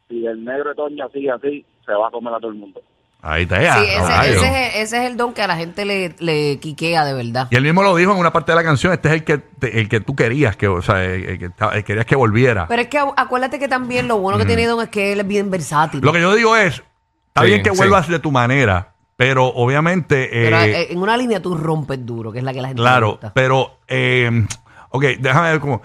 si 0.07 0.25
el 0.25 0.43
negro 0.45 0.69
de 0.69 0.75
Toña 0.75 1.05
sigue 1.13 1.31
así, 1.31 1.65
se 1.85 1.91
va 1.93 2.07
a 2.07 2.11
comer 2.11 2.33
a 2.33 2.39
todo 2.39 2.51
el 2.51 2.57
mundo. 2.57 2.81
Ahí 3.25 3.43
está. 3.43 3.55
Sí, 3.77 3.85
ese, 3.89 4.31
es, 4.67 4.75
ese 4.75 4.97
es 4.97 5.09
el 5.09 5.15
don 5.15 5.33
que 5.33 5.41
a 5.41 5.47
la 5.47 5.55
gente 5.55 5.85
le, 5.85 6.13
le 6.19 6.59
quiquea 6.59 7.05
de 7.05 7.13
verdad. 7.13 7.47
Y 7.51 7.55
él 7.55 7.63
mismo 7.63 7.81
lo 7.81 7.95
dijo 7.95 8.11
en 8.11 8.17
una 8.17 8.33
parte 8.33 8.51
de 8.51 8.57
la 8.57 8.63
canción, 8.65 8.91
este 8.91 9.07
es 9.07 9.13
el 9.13 9.23
que 9.23 9.37
te- 9.37 9.79
el 9.79 9.87
que 9.87 10.01
tú 10.01 10.13
querías 10.13 10.57
que, 10.57 10.67
o 10.67 10.81
sea, 10.81 11.03
el, 11.05 11.23
el 11.23 11.39
que 11.39 11.49
el 11.73 11.83
querías 11.85 12.05
que 12.05 12.17
volviera. 12.17 12.67
Pero 12.67 12.81
es 12.81 12.89
que 12.89 12.99
acu- 12.99 13.13
acuérdate 13.15 13.59
que 13.59 13.69
también 13.69 14.09
lo 14.09 14.17
bueno 14.17 14.37
que 14.37 14.45
tiene 14.45 14.65
Don 14.67 14.81
es 14.81 14.89
que 14.89 15.13
él 15.13 15.21
es 15.21 15.27
bien 15.27 15.49
versátil. 15.49 16.01
Lo 16.01 16.11
que 16.11 16.19
yo 16.19 16.35
digo 16.35 16.55
es, 16.57 16.83
está 17.27 17.41
Sí, 17.43 17.47
bien 17.47 17.63
que 17.63 17.69
sí. 17.71 17.77
vuelvas 17.77 18.09
de 18.09 18.19
tu 18.19 18.29
manera, 18.29 18.91
pero 19.15 19.45
obviamente 19.47 20.27
Pero 20.29 20.57
eh, 20.57 20.81
eh, 20.81 20.87
en 20.89 20.97
una 21.01 21.15
línea 21.15 21.41
tú 21.41 21.55
rompes 21.55 22.05
duro, 22.05 22.29
que 22.33 22.39
es 22.39 22.43
la 22.43 22.51
que 22.51 22.61
la 22.61 22.67
gente 22.67 22.81
Claro, 22.81 23.11
gusta. 23.11 23.31
pero, 23.33 23.77
eh, 23.87 24.29
ok, 24.89 25.03
déjame 25.19 25.51
ver 25.51 25.59
cómo. 25.61 25.81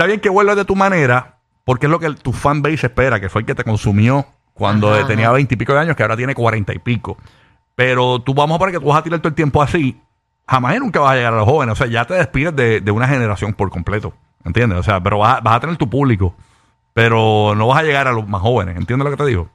Está 0.00 0.06
bien 0.06 0.20
que 0.20 0.30
vuelvas 0.30 0.56
de 0.56 0.64
tu 0.64 0.74
manera, 0.74 1.36
porque 1.62 1.84
es 1.84 1.92
lo 1.92 2.00
que 2.00 2.10
tu 2.14 2.32
fanbase 2.32 2.86
espera, 2.86 3.20
que 3.20 3.28
fue 3.28 3.42
el 3.42 3.46
que 3.46 3.54
te 3.54 3.64
consumió 3.64 4.24
cuando 4.54 4.94
Ajá, 4.94 5.06
tenía 5.06 5.30
veintipico 5.30 5.74
de 5.74 5.80
años, 5.80 5.94
que 5.94 6.02
ahora 6.02 6.16
tiene 6.16 6.34
cuarenta 6.34 6.72
y 6.72 6.78
pico. 6.78 7.18
Pero 7.74 8.18
tú 8.22 8.32
vamos 8.32 8.56
a 8.56 8.58
poner 8.58 8.74
que 8.74 8.80
tú 8.80 8.86
vas 8.86 8.98
a 8.98 9.02
tirar 9.02 9.20
todo 9.20 9.28
el 9.28 9.34
tiempo 9.34 9.60
así, 9.60 10.00
jamás 10.46 10.74
y 10.74 10.78
nunca 10.78 11.00
vas 11.00 11.12
a 11.12 11.16
llegar 11.16 11.34
a 11.34 11.36
los 11.36 11.44
jóvenes. 11.44 11.74
O 11.74 11.76
sea, 11.76 11.86
ya 11.86 12.06
te 12.06 12.14
despides 12.14 12.56
de, 12.56 12.80
de 12.80 12.90
una 12.90 13.06
generación 13.08 13.52
por 13.52 13.68
completo. 13.68 14.14
¿Entiendes? 14.42 14.78
O 14.78 14.82
sea, 14.82 15.02
pero 15.02 15.18
vas 15.18 15.36
a, 15.36 15.40
vas 15.42 15.56
a 15.56 15.60
tener 15.60 15.76
tu 15.76 15.90
público, 15.90 16.34
pero 16.94 17.54
no 17.54 17.66
vas 17.66 17.80
a 17.80 17.82
llegar 17.82 18.08
a 18.08 18.12
los 18.12 18.26
más 18.26 18.40
jóvenes. 18.40 18.78
¿Entiendes 18.78 19.04
lo 19.04 19.10
que 19.10 19.22
te 19.22 19.28
digo? 19.28 19.50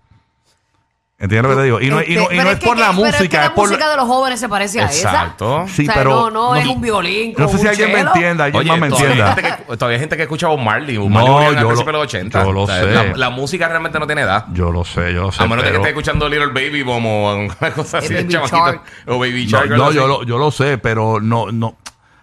¿Entiendes 1.18 1.50
lo 1.50 1.56
que 1.56 1.62
te 1.62 1.64
digo? 1.66 1.80
Y 1.82 1.90
no, 1.90 2.02
y 2.04 2.14
no- 2.14 2.24
Este, 2.24 2.36
y 2.36 2.38
no 2.38 2.44
pero 2.44 2.50
es 2.52 2.60
por 2.60 2.76
que- 2.76 2.82
la 2.82 2.88
pero 2.90 2.94
música, 3.00 3.24
es 3.24 3.30
que 3.30 3.38
la 3.38 3.44
es 3.46 3.50
por 3.52 3.70
música 3.70 3.90
de 3.90 3.96
los 3.96 4.06
jóvenes 4.06 4.38
se 4.38 4.50
parece 4.50 4.82
a 4.82 4.86
esa. 4.88 5.10
Exacto. 5.12 5.66
Sí, 5.70 5.84
o 5.84 5.86
sea, 5.86 5.94
pero 5.96 6.10
no, 6.10 6.30
no, 6.30 6.50
no- 6.50 6.56
es 6.58 6.68
un 6.68 6.82
violín. 6.82 7.34
No 7.38 7.48
sé 7.48 7.58
si 7.58 7.68
alguien 7.68 7.94
me 7.94 8.00
entienda, 8.02 8.44
alguien 8.44 8.60
Oye, 8.60 8.70
más 8.72 8.80
me 8.80 8.90
todavía, 8.90 9.08
hay 9.08 9.20
entienda. 9.22 9.36
gente 9.50 9.64
que, 9.66 9.78
todavía 9.78 9.96
hay 9.96 10.00
gente 10.02 10.18
que 10.18 10.24
escucha 10.24 10.48
a 10.48 10.50
Bob 10.50 10.60
Marley. 10.60 10.98
Bob 10.98 11.10
No, 11.10 11.20
Marley 11.20 11.48
el 11.56 11.60
yo 11.62 11.68
principio 11.70 11.92
lo- 11.94 11.98
de 12.00 12.04
los 12.04 12.14
80. 12.14 12.44
yo 12.44 12.52
lo 12.52 12.62
O 12.64 12.68
sea, 12.68 12.82
sé. 12.82 12.92
La, 12.92 13.04
la 13.16 13.30
música 13.30 13.68
realmente 13.70 13.98
no 13.98 14.08
tiene 14.08 14.22
edad. 14.24 14.46
Yo 14.52 14.72
lo 14.72 14.84
sé, 14.84 15.14
yo 15.14 15.22
lo 15.22 15.32
sé. 15.32 15.42
A 15.42 15.48
menos 15.48 15.60
de 15.64 15.64
que 15.64 15.68
pero- 15.70 15.78
esté 15.78 15.90
escuchando 15.92 16.28
Little 16.28 16.48
Baby 16.48 16.84
Bomb 16.84 17.06
o 17.06 17.36
una 17.38 17.72
cosa 17.74 18.00
así, 18.00 18.10
chamaquito. 18.28 18.48
Shark. 18.48 18.82
O 19.08 19.18
Baby 19.18 19.46
No, 19.46 19.58
Shark. 19.58 19.70
no, 19.70 19.92
yo, 19.94 20.08
lo, 20.08 20.24
yo 20.24 20.38
lo 20.38 20.52
sé, 20.52 20.78
pero 20.80 21.22
no, 21.22 21.50
no. 21.50 21.78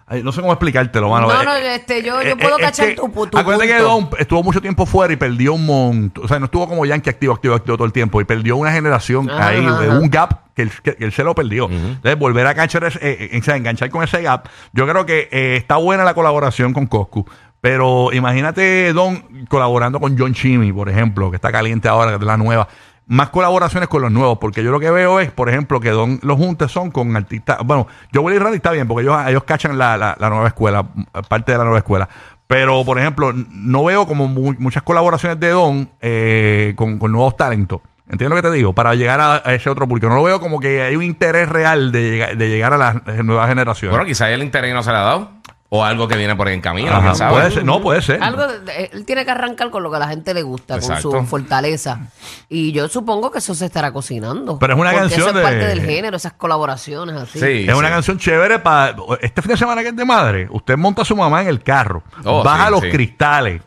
Ay, 0.07 0.23
no 0.23 0.31
sé 0.31 0.41
cómo 0.41 0.53
explicártelo, 0.53 1.09
mano. 1.09 1.27
No, 1.27 1.41
Eh, 1.41 1.45
no, 1.45 1.55
este, 1.55 2.03
yo, 2.03 2.21
yo 2.21 2.29
eh, 2.31 2.35
puedo 2.35 2.57
es 2.57 2.63
cachar 2.65 2.89
que 2.89 2.95
tu, 2.95 3.27
tu 3.27 3.37
Acuérdate 3.37 3.67
que. 3.67 3.77
Don 3.79 4.09
estuvo 4.19 4.43
mucho 4.43 4.61
tiempo 4.61 4.85
fuera 4.85 5.13
y 5.13 5.17
perdió 5.17 5.53
un 5.53 5.65
montón. 5.65 6.25
O 6.25 6.27
sea, 6.27 6.39
no 6.39 6.45
estuvo 6.45 6.67
como 6.67 6.85
Yankee 6.85 7.09
activo, 7.09 7.33
activo, 7.33 7.55
activo 7.55 7.77
todo 7.77 7.85
el 7.85 7.93
tiempo. 7.93 8.21
Y 8.21 8.25
perdió 8.25 8.55
una 8.57 8.71
generación 8.71 9.29
Ajá, 9.29 9.47
ahí, 9.49 9.65
ajá, 9.65 9.79
de 9.81 9.89
un 9.89 10.09
gap 10.09 10.53
que 10.55 10.63
él, 10.63 10.71
que- 10.83 10.95
que 10.95 11.05
él 11.05 11.11
se 11.11 11.23
lo 11.23 11.33
perdió. 11.33 11.69
Entonces, 11.69 12.17
volver 12.17 12.45
a 12.47 12.51
enganchar, 12.51 12.83
ese- 12.83 12.99
eh, 13.01 13.29
eh, 13.33 13.39
o 13.39 13.43
sea, 13.43 13.55
enganchar 13.55 13.89
con 13.89 14.03
ese 14.03 14.21
gap. 14.21 14.47
Yo 14.73 14.87
creo 14.87 15.05
que 15.05 15.29
eh, 15.31 15.55
está 15.57 15.77
buena 15.77 16.03
la 16.03 16.13
colaboración 16.13 16.73
con 16.73 16.85
Coscu. 16.87 17.25
Pero 17.61 18.11
imagínate 18.11 18.91
Don 18.91 19.45
colaborando 19.47 19.99
con 20.01 20.17
John 20.19 20.33
Chimmy, 20.33 20.73
por 20.73 20.89
ejemplo, 20.89 21.29
que 21.29 21.37
está 21.37 21.49
caliente 21.49 21.87
ahora, 21.87 22.11
que 22.11 22.17
es 22.17 22.23
la 22.23 22.35
nueva. 22.35 22.67
Más 23.05 23.29
colaboraciones 23.29 23.89
con 23.89 24.01
los 24.01 24.11
nuevos, 24.11 24.37
porque 24.39 24.63
yo 24.63 24.71
lo 24.71 24.79
que 24.79 24.89
veo 24.89 25.19
es, 25.19 25.29
por 25.29 25.49
ejemplo, 25.49 25.79
que 25.81 25.89
Don 25.89 26.19
los 26.23 26.37
juntes 26.37 26.71
son 26.71 26.89
con 26.89 27.15
artistas. 27.17 27.57
Bueno, 27.65 27.85
yo 28.13 28.21
Willy 28.21 28.39
Randy 28.39 28.55
está 28.57 28.71
bien, 28.71 28.87
porque 28.87 29.03
ellos, 29.03 29.17
ellos 29.27 29.43
cachan 29.43 29.77
la, 29.77 29.97
la, 29.97 30.29
nueva 30.29 30.47
escuela, 30.47 30.85
parte 31.27 31.51
de 31.51 31.57
la 31.57 31.63
nueva 31.65 31.79
escuela. 31.79 32.07
Pero, 32.47 32.83
por 32.85 32.97
ejemplo, 32.99 33.33
no 33.33 33.83
veo 33.83 34.05
como 34.07 34.27
mu- 34.27 34.55
muchas 34.57 34.83
colaboraciones 34.83 35.39
de 35.39 35.49
Don 35.49 35.89
eh, 36.01 36.73
con, 36.77 36.97
con 36.97 37.11
nuevos 37.11 37.35
talentos. 37.35 37.81
¿Entiendes 38.09 38.29
lo 38.37 38.41
que 38.41 38.47
te 38.49 38.53
digo? 38.55 38.73
Para 38.73 38.95
llegar 38.95 39.19
a, 39.19 39.35
a 39.43 39.53
ese 39.53 39.69
otro 39.69 39.87
público. 39.87 40.07
No 40.07 40.15
lo 40.15 40.23
veo 40.23 40.39
como 40.39 40.59
que 40.59 40.81
hay 40.83 40.95
un 40.95 41.03
interés 41.03 41.49
real 41.49 41.91
de, 41.91 42.01
llegar- 42.11 42.37
de 42.37 42.49
llegar 42.49 42.73
a 42.73 42.77
las 42.77 43.23
nuevas 43.25 43.49
generaciones. 43.49 43.91
Bueno, 43.91 44.05
quizás 44.05 44.29
el 44.29 44.43
interés 44.43 44.73
no 44.73 44.81
se 44.83 44.91
le 44.91 44.97
ha 44.97 45.01
dado. 45.01 45.31
O 45.75 45.83
algo 45.83 46.07
que 46.07 46.15
viene 46.15 46.35
por 46.35 46.47
ahí 46.47 46.53
en 46.53 46.61
camino, 46.61 46.91
Ajá, 46.91 47.01
quién 47.01 47.15
sabe. 47.15 47.31
puede 47.33 47.49
ser, 47.51 47.65
no, 47.65 47.81
puede 47.81 47.99
ser. 48.03 48.21
Algo 48.21 48.43
él 48.77 49.05
tiene 49.07 49.25
que 49.25 49.31
arrancar 49.31 49.71
con 49.71 49.81
lo 49.81 49.89
que 49.89 49.95
a 49.95 49.99
la 50.01 50.07
gente 50.07 50.31
le 50.35 50.43
gusta, 50.43 50.75
Exacto. 50.75 51.09
con 51.09 51.21
su 51.23 51.27
fortaleza. 51.27 51.99
Y 52.47 52.71
yo 52.73 52.87
supongo 52.87 53.31
que 53.31 53.39
eso 53.39 53.55
se 53.55 53.65
estará 53.65 53.91
cocinando. 53.91 54.59
Pero 54.59 54.73
es 54.75 54.79
una 54.79 54.91
Porque 54.91 55.07
canción 55.09 55.29
eso 55.29 55.37
es 55.39 55.43
parte 55.43 55.57
de- 55.57 55.65
del 55.67 55.81
género, 55.81 56.15
esas 56.17 56.33
colaboraciones 56.33 57.15
así. 57.15 57.39
Sí, 57.39 57.65
Es 57.67 57.73
una 57.73 57.89
canción 57.89 58.19
chévere 58.19 58.59
para 58.59 58.95
este 59.21 59.41
fin 59.41 59.49
de 59.49 59.57
semana 59.57 59.81
que 59.81 59.87
es 59.87 59.95
de 59.95 60.05
madre. 60.05 60.47
Usted 60.51 60.77
monta 60.77 61.01
a 61.01 61.05
su 61.05 61.15
mamá 61.15 61.41
en 61.41 61.47
el 61.47 61.63
carro, 61.63 62.03
Oh, 62.23 62.43
baja 62.43 62.65
sí, 62.67 62.71
los 62.71 62.81
sí. 62.81 62.91
cristales 62.91 63.61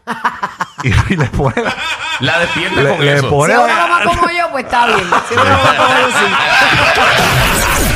y, 0.85 0.89
y 1.13 1.17
le 1.17 1.27
pone 1.27 1.61
la- 1.61 1.75
La 2.21 2.39
despierta 2.39 2.81
Le- 2.83 2.89
con 2.97 3.05
le 3.05 3.15
eso. 3.15 3.29
pone- 3.29 3.53
Si 3.55 3.59
una 3.61 3.77
mamá 3.89 4.05
como 4.05 4.31
yo, 4.31 4.51
pues 4.53 4.65
está 4.65 4.87
bien. 4.87 5.01
Si 5.29 5.35
una 5.35 5.43
mamá 5.45 5.77
como 5.77 5.89
yo, 5.89 6.07
sí. 6.19 7.93